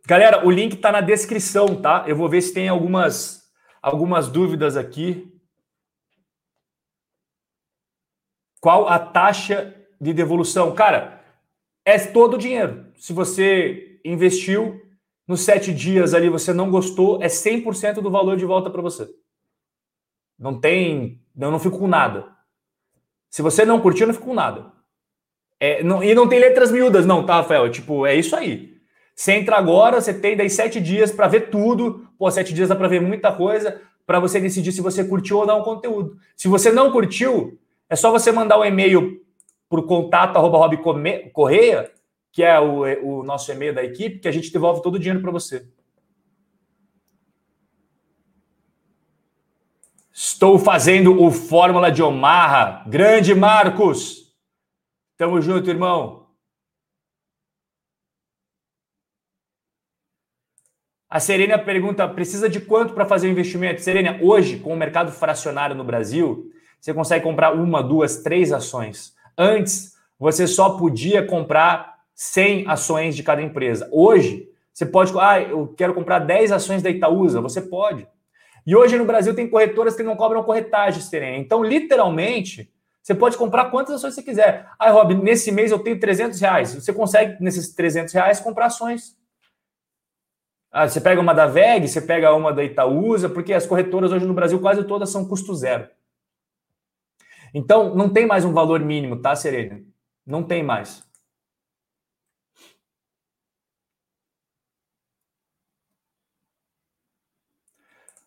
[0.10, 2.04] Galera, o link está na descrição, tá?
[2.08, 3.48] Eu vou ver se tem algumas,
[3.80, 5.32] algumas dúvidas aqui.
[8.60, 10.74] Qual a taxa de devolução?
[10.74, 11.24] Cara,
[11.86, 12.92] é todo o dinheiro.
[12.96, 14.82] Se você investiu
[15.28, 19.08] nos sete dias ali, você não gostou, é 100% do valor de volta para você.
[20.40, 21.24] Não tem.
[21.40, 22.36] Eu não fico com nada.
[23.30, 24.74] Se você não curtiu, eu não fico com nada.
[25.60, 27.70] É, não, e não tem letras miúdas, não, tá, Rafael?
[27.70, 28.79] Tipo, é isso aí.
[29.20, 32.08] Você entra agora, você tem daí sete dias para ver tudo.
[32.18, 35.46] Pô, sete dias dá para ver muita coisa para você decidir se você curtiu ou
[35.46, 36.18] não o conteúdo.
[36.38, 37.60] Se você não curtiu,
[37.90, 39.22] É só você mandar um e-mail
[39.68, 40.70] para o contato arroba
[41.34, 41.92] Correia,
[42.32, 45.22] que é o, o nosso e-mail da equipe, que a gente devolve todo o dinheiro
[45.22, 45.68] para você.
[50.14, 52.86] Estou fazendo o Fórmula de Omarra.
[52.88, 54.34] Grande Marcos!
[55.18, 56.19] Tamo junto, irmão.
[61.10, 63.82] A Serena pergunta: precisa de quanto para fazer o investimento?
[63.82, 69.14] Serena, hoje, com o mercado fracionário no Brasil, você consegue comprar uma, duas, três ações.
[69.36, 73.90] Antes, você só podia comprar 100 ações de cada empresa.
[73.92, 75.12] Hoje, você pode.
[75.18, 77.42] Ah, eu quero comprar 10 ações da Itaúsa.
[77.42, 78.08] Você pode.
[78.68, 81.38] E hoje no Brasil tem corretoras que não cobram corretagem, Serena.
[81.38, 84.70] Então, literalmente, você pode comprar quantas ações você quiser.
[84.78, 86.76] Ah, Rob, nesse mês eu tenho 300 reais.
[86.76, 89.18] Você consegue, nesses 300 reais, comprar ações.
[90.72, 94.26] Ah, você pega uma da VEG, você pega uma da Itaúsa, porque as corretoras hoje
[94.26, 95.88] no Brasil quase todas são custo zero.
[97.54, 99.82] Então, não tem mais um valor mínimo, tá, Serena?
[100.26, 101.04] Não tem mais.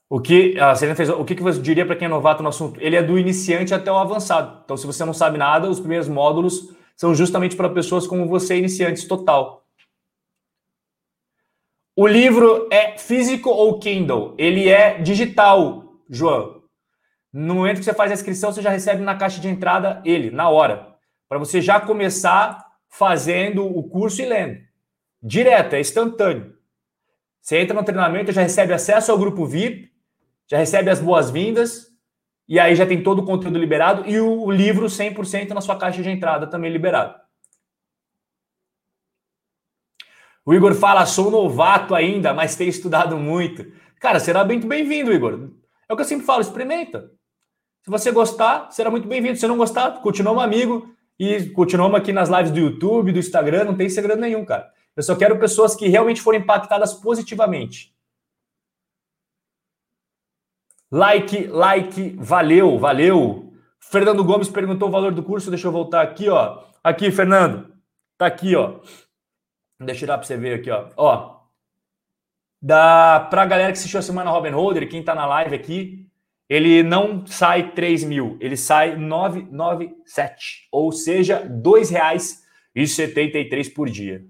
[0.08, 2.78] O que a Serena fez, o que você diria para quem é novato no assunto?
[2.80, 4.60] Ele é do iniciante até o avançado.
[4.64, 8.56] Então, se você não sabe nada, os primeiros módulos são justamente para pessoas como você,
[8.58, 9.61] iniciantes total.
[11.94, 14.34] O livro é físico ou Kindle?
[14.38, 16.62] Ele é digital, João.
[17.30, 20.30] No momento que você faz a inscrição, você já recebe na caixa de entrada ele,
[20.30, 20.96] na hora.
[21.28, 24.58] Para você já começar fazendo o curso e lendo.
[25.22, 26.54] Direto, é instantâneo.
[27.42, 29.90] Você entra no treinamento, já recebe acesso ao grupo VIP,
[30.50, 31.88] já recebe as boas-vindas,
[32.48, 36.02] e aí já tem todo o conteúdo liberado e o livro 100% na sua caixa
[36.02, 37.21] de entrada também liberado.
[40.44, 43.64] O Igor fala, sou novato ainda, mas tenho estudado muito.
[44.00, 45.50] Cara, será muito bem-vindo, Igor.
[45.88, 47.10] É o que eu sempre falo, experimenta.
[47.84, 49.36] Se você gostar, será muito bem-vindo.
[49.36, 50.88] Se não gostar, continua um amigo
[51.18, 54.68] e continuamos aqui nas lives do YouTube, do Instagram, não tem segredo nenhum, cara.
[54.96, 57.94] Eu só quero pessoas que realmente foram impactadas positivamente.
[60.90, 63.52] Like, like, valeu, valeu.
[63.80, 66.64] Fernando Gomes perguntou o valor do curso, deixa eu voltar aqui, ó.
[66.82, 67.72] Aqui, Fernando.
[68.18, 68.80] Tá aqui, ó.
[69.84, 70.88] Deixa eu dar para você ver aqui, ó.
[70.96, 71.40] Ó,
[72.60, 76.08] da para a galera que assistiu a semana Robin Holder, quem está na live aqui,
[76.48, 84.24] ele não sai 3 mil, ele sai 997, ou seja, R$ 2,73 por dia.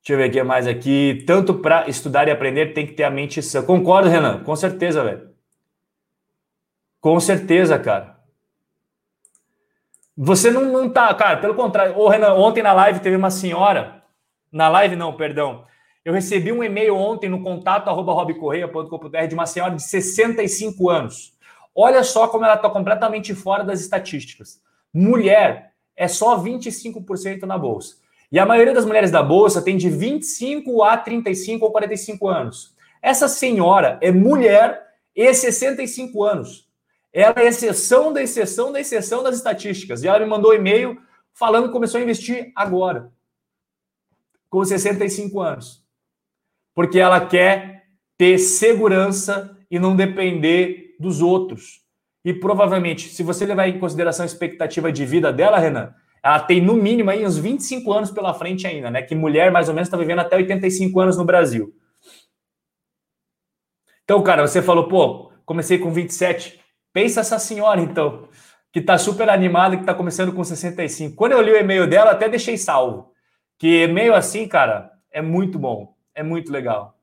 [0.00, 1.24] Deixa eu ver aqui mais aqui.
[1.26, 3.64] Tanto para estudar e aprender tem que ter a mente sã.
[3.64, 4.44] Concordo, Renan?
[4.44, 5.34] Com certeza, velho.
[7.00, 8.13] Com certeza, cara.
[10.16, 11.98] Você não, não tá, cara, pelo contrário.
[11.98, 14.02] Ô, Renan, ontem na live teve uma senhora,
[14.52, 15.64] na live não, perdão.
[16.04, 21.32] Eu recebi um e-mail ontem no contato arroba robcorreia.com.br de uma senhora de 65 anos.
[21.74, 24.60] Olha só como ela está completamente fora das estatísticas.
[24.92, 27.96] Mulher é só 25% na bolsa.
[28.30, 32.74] E a maioria das mulheres da bolsa tem de 25 a 35 ou 45 anos.
[33.02, 34.82] Essa senhora é mulher
[35.16, 36.63] e 65 anos.
[37.14, 40.02] Ela é exceção da exceção da exceção das estatísticas.
[40.02, 41.00] E ela me mandou um e-mail
[41.32, 43.12] falando que começou a investir agora,
[44.50, 45.84] com 65 anos.
[46.74, 47.84] Porque ela quer
[48.18, 51.84] ter segurança e não depender dos outros.
[52.24, 56.60] E provavelmente, se você levar em consideração a expectativa de vida dela, Renan, ela tem
[56.60, 59.02] no mínimo aí uns 25 anos pela frente ainda, né?
[59.02, 61.72] Que mulher mais ou menos está vivendo até 85 anos no Brasil.
[64.02, 66.63] Então, cara, você falou, pô, comecei com 27.
[66.94, 68.28] Pensa essa senhora, então,
[68.72, 71.16] que está super animada, que está começando com 65.
[71.16, 73.12] Quando eu li o e-mail dela, até deixei salvo.
[73.58, 75.96] Que e-mail assim, cara, é muito bom.
[76.14, 76.96] É muito legal.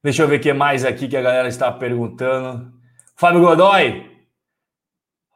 [0.00, 2.72] Deixa eu ver o que mais aqui que a galera está perguntando.
[3.16, 4.28] Fábio Godoy.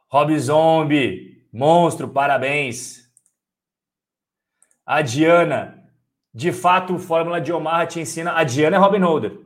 [0.09, 1.45] Rob Zombie.
[1.51, 3.08] Monstro, parabéns.
[4.89, 5.83] A Diana,
[6.33, 8.33] de fato, Fórmula de Omaha te ensina.
[8.35, 9.37] A Diana é Robin Holder.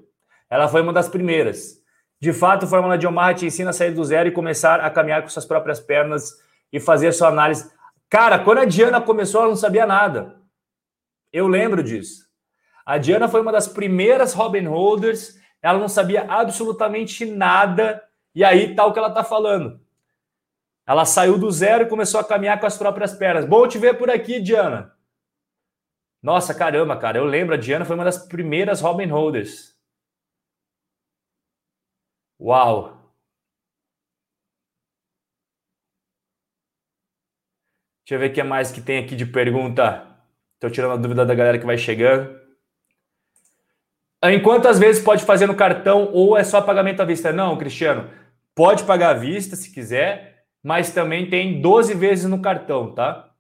[0.50, 1.82] Ela foi uma das primeiras.
[2.18, 5.22] De fato, Fórmula de Omaha te ensina a sair do zero e começar a caminhar
[5.22, 6.32] com suas próprias pernas
[6.72, 7.70] e fazer sua análise.
[8.10, 10.38] Cara, quando a Diana começou, ela não sabia nada.
[11.34, 12.26] Eu lembro disso.
[12.86, 15.38] A Diana foi uma das primeiras Robin Holders.
[15.62, 18.02] Ela não sabia absolutamente nada.
[18.34, 19.82] E aí tá o que ela tá falando.
[20.88, 23.44] Ela saiu do zero e começou a caminhar com as próprias pernas.
[23.44, 24.94] Bom te ver por aqui, Diana.
[26.24, 27.18] Nossa, caramba, cara.
[27.18, 29.76] Eu lembro, a Diana foi uma das primeiras Robin Holders.
[32.40, 32.98] Uau!
[38.06, 40.08] Deixa eu ver o que mais que tem aqui de pergunta.
[40.56, 42.42] Estou tirando a dúvida da galera que vai chegando.
[44.24, 47.34] Em quantas vezes pode fazer no cartão ou é só pagamento à vista?
[47.34, 48.10] Não, Cristiano.
[48.56, 53.33] Pode pagar à vista se quiser, mas também tem 12 vezes no cartão, tá?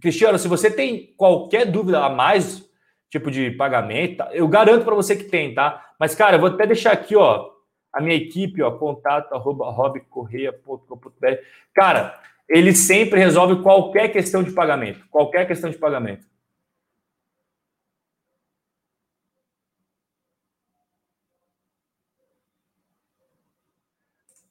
[0.00, 2.68] Cristiano, se você tem qualquer dúvida a mais,
[3.10, 4.30] tipo de pagamento, tá?
[4.32, 5.92] eu garanto para você que tem, tá?
[5.98, 7.50] Mas, cara, eu vou até deixar aqui, ó,
[7.92, 11.26] a minha equipe, ó, contato, arroba, robcorreia.com.br.
[11.74, 15.06] Cara, ele sempre resolve qualquer questão de pagamento.
[15.10, 16.24] Qualquer questão de pagamento.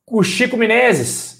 [0.05, 1.38] O Chico Menezes,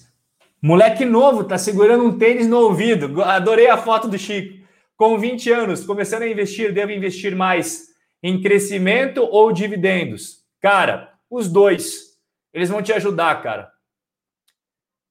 [0.61, 3.23] Moleque novo, tá segurando um tênis no ouvido.
[3.23, 4.59] Adorei a foto do Chico.
[4.97, 7.87] Com 20 anos, começando a investir, devo investir mais
[8.21, 10.43] em crescimento ou dividendos?
[10.59, 12.17] Cara, os dois.
[12.53, 13.71] Eles vão te ajudar, cara.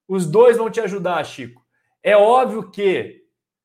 [0.07, 1.65] Os dois vão te ajudar, Chico.
[2.03, 3.23] É óbvio que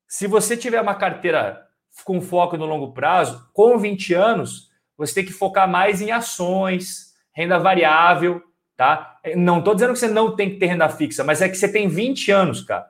[0.08, 1.68] se você tiver uma carteira
[2.06, 7.14] com foco no longo prazo, com 20 anos, você tem que focar mais em ações,
[7.34, 8.42] renda variável,
[8.84, 9.20] tá?
[9.38, 11.72] Não estou dizendo que você não tem que ter renda fixa, mas é que você
[11.72, 12.86] tem 20 anos, cara.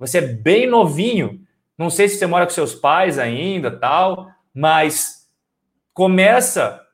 [0.00, 1.40] Você é bem novinho.
[1.76, 5.28] Não sei se você mora com seus pais ainda, tal, mas
[5.94, 6.84] começa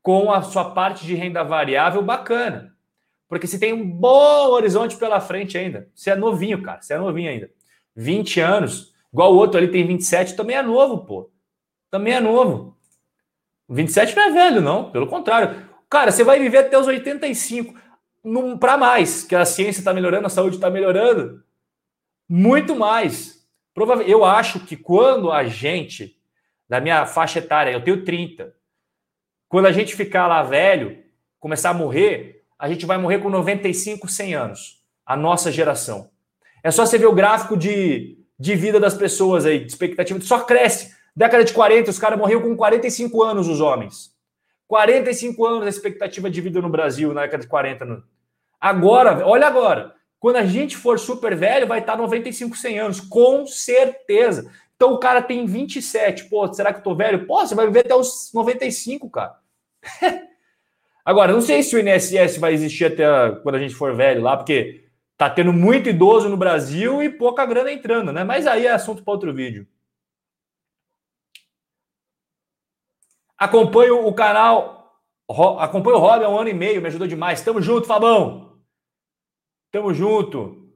[0.00, 2.74] com a sua parte de renda variável bacana.
[3.28, 5.88] Porque você tem um bom horizonte pela frente ainda.
[5.94, 6.80] Você é novinho, cara.
[6.80, 7.50] Você é novinho ainda.
[7.94, 11.30] 20 anos, igual o outro ali tem 27, também é novo, pô.
[11.90, 12.78] Também é novo.
[13.68, 14.90] 27 não é velho, não.
[14.90, 15.68] Pelo contrário.
[15.90, 17.74] Cara, você vai viver até os 85
[18.58, 21.42] para mais, que a ciência está melhorando, a saúde está melhorando.
[22.28, 23.46] Muito mais.
[24.06, 26.16] Eu acho que quando a gente,
[26.68, 28.54] da minha faixa etária, eu tenho 30,
[29.48, 31.02] quando a gente ficar lá velho,
[31.38, 34.84] começar a morrer, a gente vai morrer com 95, 100 anos.
[35.04, 36.10] A nossa geração.
[36.62, 40.40] É só você ver o gráfico de, de vida das pessoas aí, de expectativa, só
[40.40, 40.94] cresce.
[41.16, 44.14] Década de 40, os caras morreram com 45 anos, os homens.
[44.68, 48.04] 45 anos a expectativa de vida no Brasil na década de 40.
[48.60, 49.94] Agora, olha agora.
[50.18, 54.52] Quando a gente for super velho, vai estar 95, 100 anos, com certeza.
[54.76, 56.24] Então o cara tem 27.
[56.24, 57.26] Pô, será que eu tô velho?
[57.26, 59.36] Pô, você vai viver até os 95, cara.
[61.02, 63.04] Agora, não sei se o INSS vai existir até
[63.42, 64.84] quando a gente for velho lá, porque
[65.16, 68.22] tá tendo muito idoso no Brasil e pouca grana entrando, né?
[68.22, 69.66] Mas aí é assunto para outro vídeo.
[73.38, 75.00] Acompanho o canal,
[75.58, 77.40] acompanho o Rob há um ano e meio, me ajudou demais.
[77.40, 78.49] Tamo junto, Fabão.
[79.70, 80.68] Tamo junto.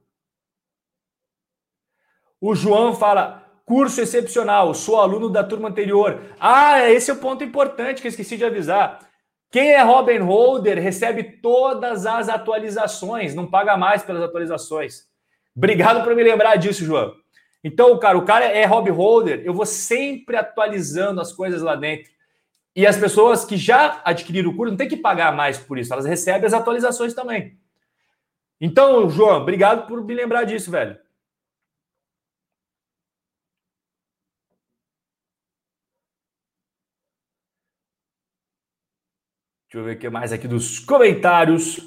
[2.39, 6.21] O João fala: curso excepcional, sou aluno da turma anterior.
[6.39, 8.99] Ah, esse é o ponto importante que eu esqueci de avisar.
[9.51, 15.07] Quem é Robin Holder recebe todas as atualizações, não paga mais pelas atualizações.
[15.55, 17.13] Obrigado por me lembrar disso, João.
[17.63, 22.11] Então, cara, o cara é Rob Holder, eu vou sempre atualizando as coisas lá dentro.
[22.75, 25.93] E as pessoas que já adquiriram o curso não tem que pagar mais por isso,
[25.93, 27.57] elas recebem as atualizações também.
[28.59, 30.97] Então, João, obrigado por me lembrar disso, velho.
[39.67, 41.79] Deixa eu ver o que mais aqui dos comentários.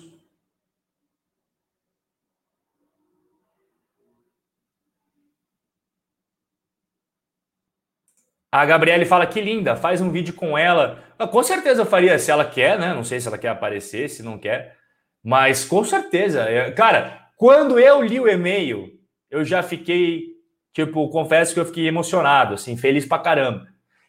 [8.50, 11.04] A Gabriele fala que linda, faz um vídeo com ela.
[11.18, 12.94] Ah, com certeza eu faria se ela quer, né?
[12.94, 14.76] Não sei se ela quer aparecer, se não quer.
[15.22, 16.46] Mas com certeza.
[16.76, 18.90] Cara, quando eu li o e-mail,
[19.30, 20.24] eu já fiquei,
[20.72, 23.66] tipo, confesso que eu fiquei emocionado, assim, feliz pra caramba.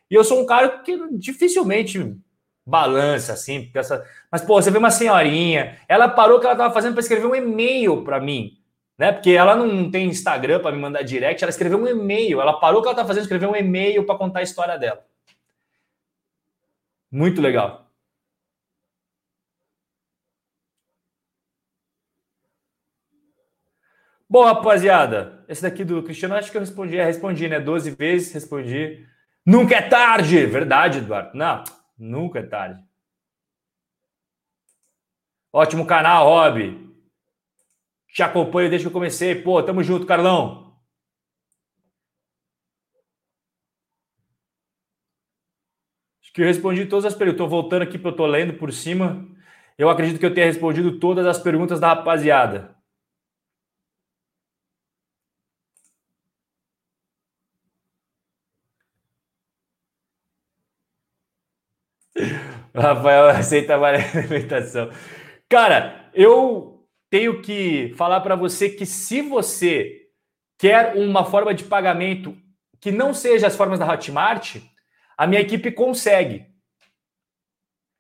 [0.10, 2.16] E eu sou um cara que dificilmente
[2.66, 4.06] balança, assim, essa...
[4.32, 7.36] mas, pô, você vê uma senhorinha, ela parou que ela tava fazendo para escrever um
[7.36, 8.60] e-mail para mim
[9.00, 9.14] né?
[9.14, 12.82] Porque ela não tem Instagram para me mandar direct, ela escreveu um e-mail, ela parou
[12.82, 15.06] que ela está fazendo, escreveu um e-mail para contar a história dela.
[17.10, 17.89] Muito legal.
[24.30, 27.60] Bom, rapaziada, esse daqui do Cristiano, acho que eu respondi, é, respondi, né?
[27.60, 29.04] 12 vezes, respondi.
[29.44, 30.46] Nunca é tarde!
[30.46, 31.36] Verdade, Eduardo.
[31.36, 31.64] Não,
[31.98, 32.84] nunca é tarde.
[35.52, 36.94] Ótimo canal, Rob.
[38.14, 39.34] Te acompanho desde que eu comecei.
[39.34, 40.78] Pô, tamo junto, Carlão.
[46.22, 47.42] Acho que eu respondi todas as perguntas.
[47.42, 49.28] Estou voltando aqui para eu tô lendo por cima.
[49.76, 52.79] Eu acredito que eu tenha respondido todas as perguntas da rapaziada.
[62.80, 64.90] Rafael aceita a alimentação.
[65.48, 70.08] Cara, eu tenho que falar para você que se você
[70.58, 72.36] quer uma forma de pagamento
[72.80, 74.58] que não seja as formas da Hotmart,
[75.18, 76.46] a minha equipe consegue.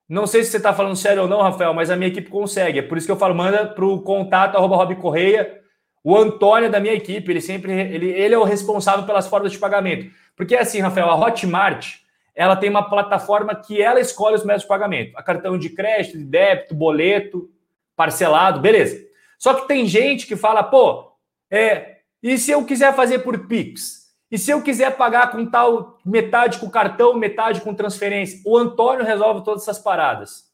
[0.07, 2.80] Não sei se você está falando sério ou não, Rafael, mas a minha equipe consegue.
[2.80, 5.59] É por isso que eu falo, manda para o contato arroba Rob Correia.
[6.03, 9.59] O Antônio da minha equipe, ele sempre ele, ele é o responsável pelas formas de
[9.59, 10.09] pagamento.
[10.36, 11.99] Porque é assim, Rafael, a Hotmart
[12.39, 15.17] ela tem uma plataforma que ela escolhe os métodos de pagamento.
[15.17, 17.49] A cartão de crédito, de débito, boleto,
[17.97, 18.97] parcelado, beleza.
[19.37, 21.11] Só que tem gente que fala, pô,
[21.51, 24.15] é, e se eu quiser fazer por Pix?
[24.31, 28.39] E se eu quiser pagar com tal metade com cartão, metade com transferência?
[28.45, 30.45] O Antônio resolve todas essas paradas.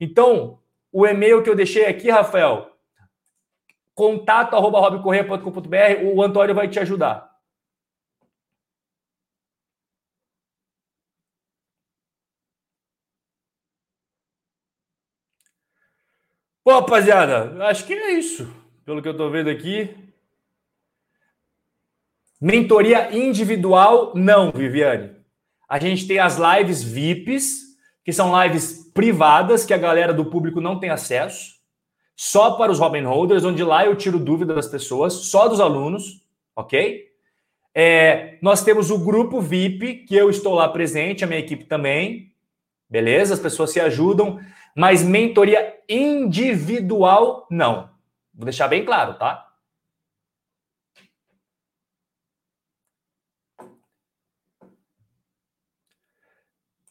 [0.00, 0.58] Então,
[0.90, 2.70] o e-mail que eu deixei aqui, Rafael,
[3.94, 7.35] contato arroba o Antônio vai te ajudar.
[16.66, 18.52] Pô, rapaziada, acho que é isso.
[18.84, 19.88] Pelo que eu tô vendo aqui.
[22.40, 25.12] Mentoria individual, não, Viviane.
[25.68, 30.60] A gente tem as lives VIPs, que são lives privadas, que a galera do público
[30.60, 31.54] não tem acesso,
[32.16, 36.26] só para os Robin Holders, onde lá eu tiro dúvida das pessoas, só dos alunos,
[36.56, 37.04] ok?
[37.72, 42.32] É, nós temos o grupo VIP, que eu estou lá presente, a minha equipe também,
[42.90, 43.34] beleza?
[43.34, 44.40] As pessoas se ajudam,
[44.76, 47.88] mas mentoria individual, não.
[48.34, 49.48] Vou deixar bem claro, tá?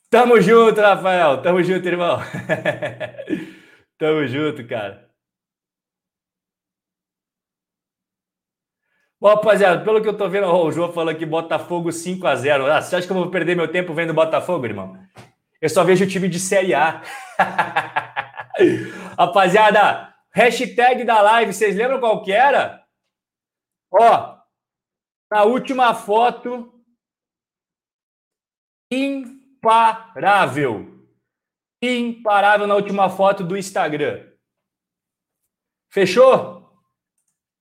[0.09, 1.41] Tamo junto, Rafael.
[1.43, 2.17] Tamo junto, irmão.
[3.99, 5.05] Tamo junto, cara.
[9.19, 12.65] Bom, rapaziada, pelo que eu tô vendo, o João falou que Botafogo 5 a 0
[12.71, 14.97] ah, Você acha que eu vou perder meu tempo vendo Botafogo, irmão?
[15.61, 17.01] Eu só vejo o time de Série A.
[19.17, 22.85] rapaziada, hashtag da live, vocês lembram qual que era?
[23.91, 24.37] Ó,
[25.31, 26.71] na última foto,
[28.91, 30.93] imparável.
[31.81, 34.25] Imparável na última foto do Instagram.
[35.89, 36.65] Fechou?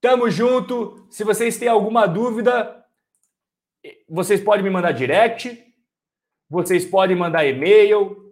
[0.01, 1.09] Tamo junto.
[1.11, 2.85] Se vocês têm alguma dúvida,
[4.09, 5.63] vocês podem me mandar direct,
[6.49, 8.24] vocês podem mandar e-mail.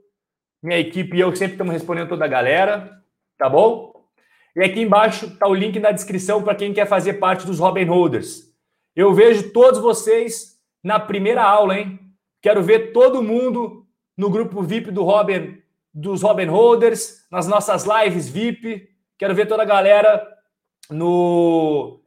[0.63, 3.03] Minha equipe e eu sempre estamos respondendo toda a galera,
[3.37, 3.93] tá bom?
[4.55, 7.85] E aqui embaixo tá o link na descrição para quem quer fazer parte dos Robin
[7.85, 8.53] Holders.
[8.95, 11.99] Eu vejo todos vocês na primeira aula, hein?
[12.41, 13.87] Quero ver todo mundo
[14.17, 15.59] no grupo VIP do Robin,
[15.93, 18.89] dos Robin Holders, nas nossas lives VIP.
[19.19, 20.23] Quero ver toda a galera
[20.91, 22.01] no.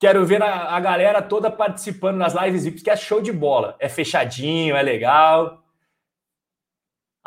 [0.00, 3.76] Quero ver a, a galera toda participando nas lives VIP, que é show de bola.
[3.80, 5.64] É fechadinho, é legal.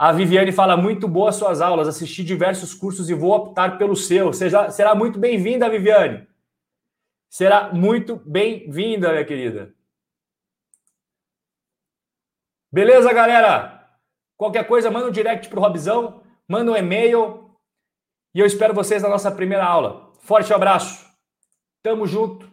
[0.01, 4.33] A Viviane fala muito boas suas aulas, assisti diversos cursos e vou optar pelo seu.
[4.33, 6.27] Seja, será muito bem-vinda, Viviane.
[7.29, 9.75] Será muito bem-vinda, minha querida.
[12.71, 13.87] Beleza, galera?
[14.35, 17.55] Qualquer coisa, manda um direct pro Robzão, manda um e-mail
[18.33, 20.11] e eu espero vocês na nossa primeira aula.
[20.21, 21.07] Forte abraço.
[21.83, 22.50] Tamo junto.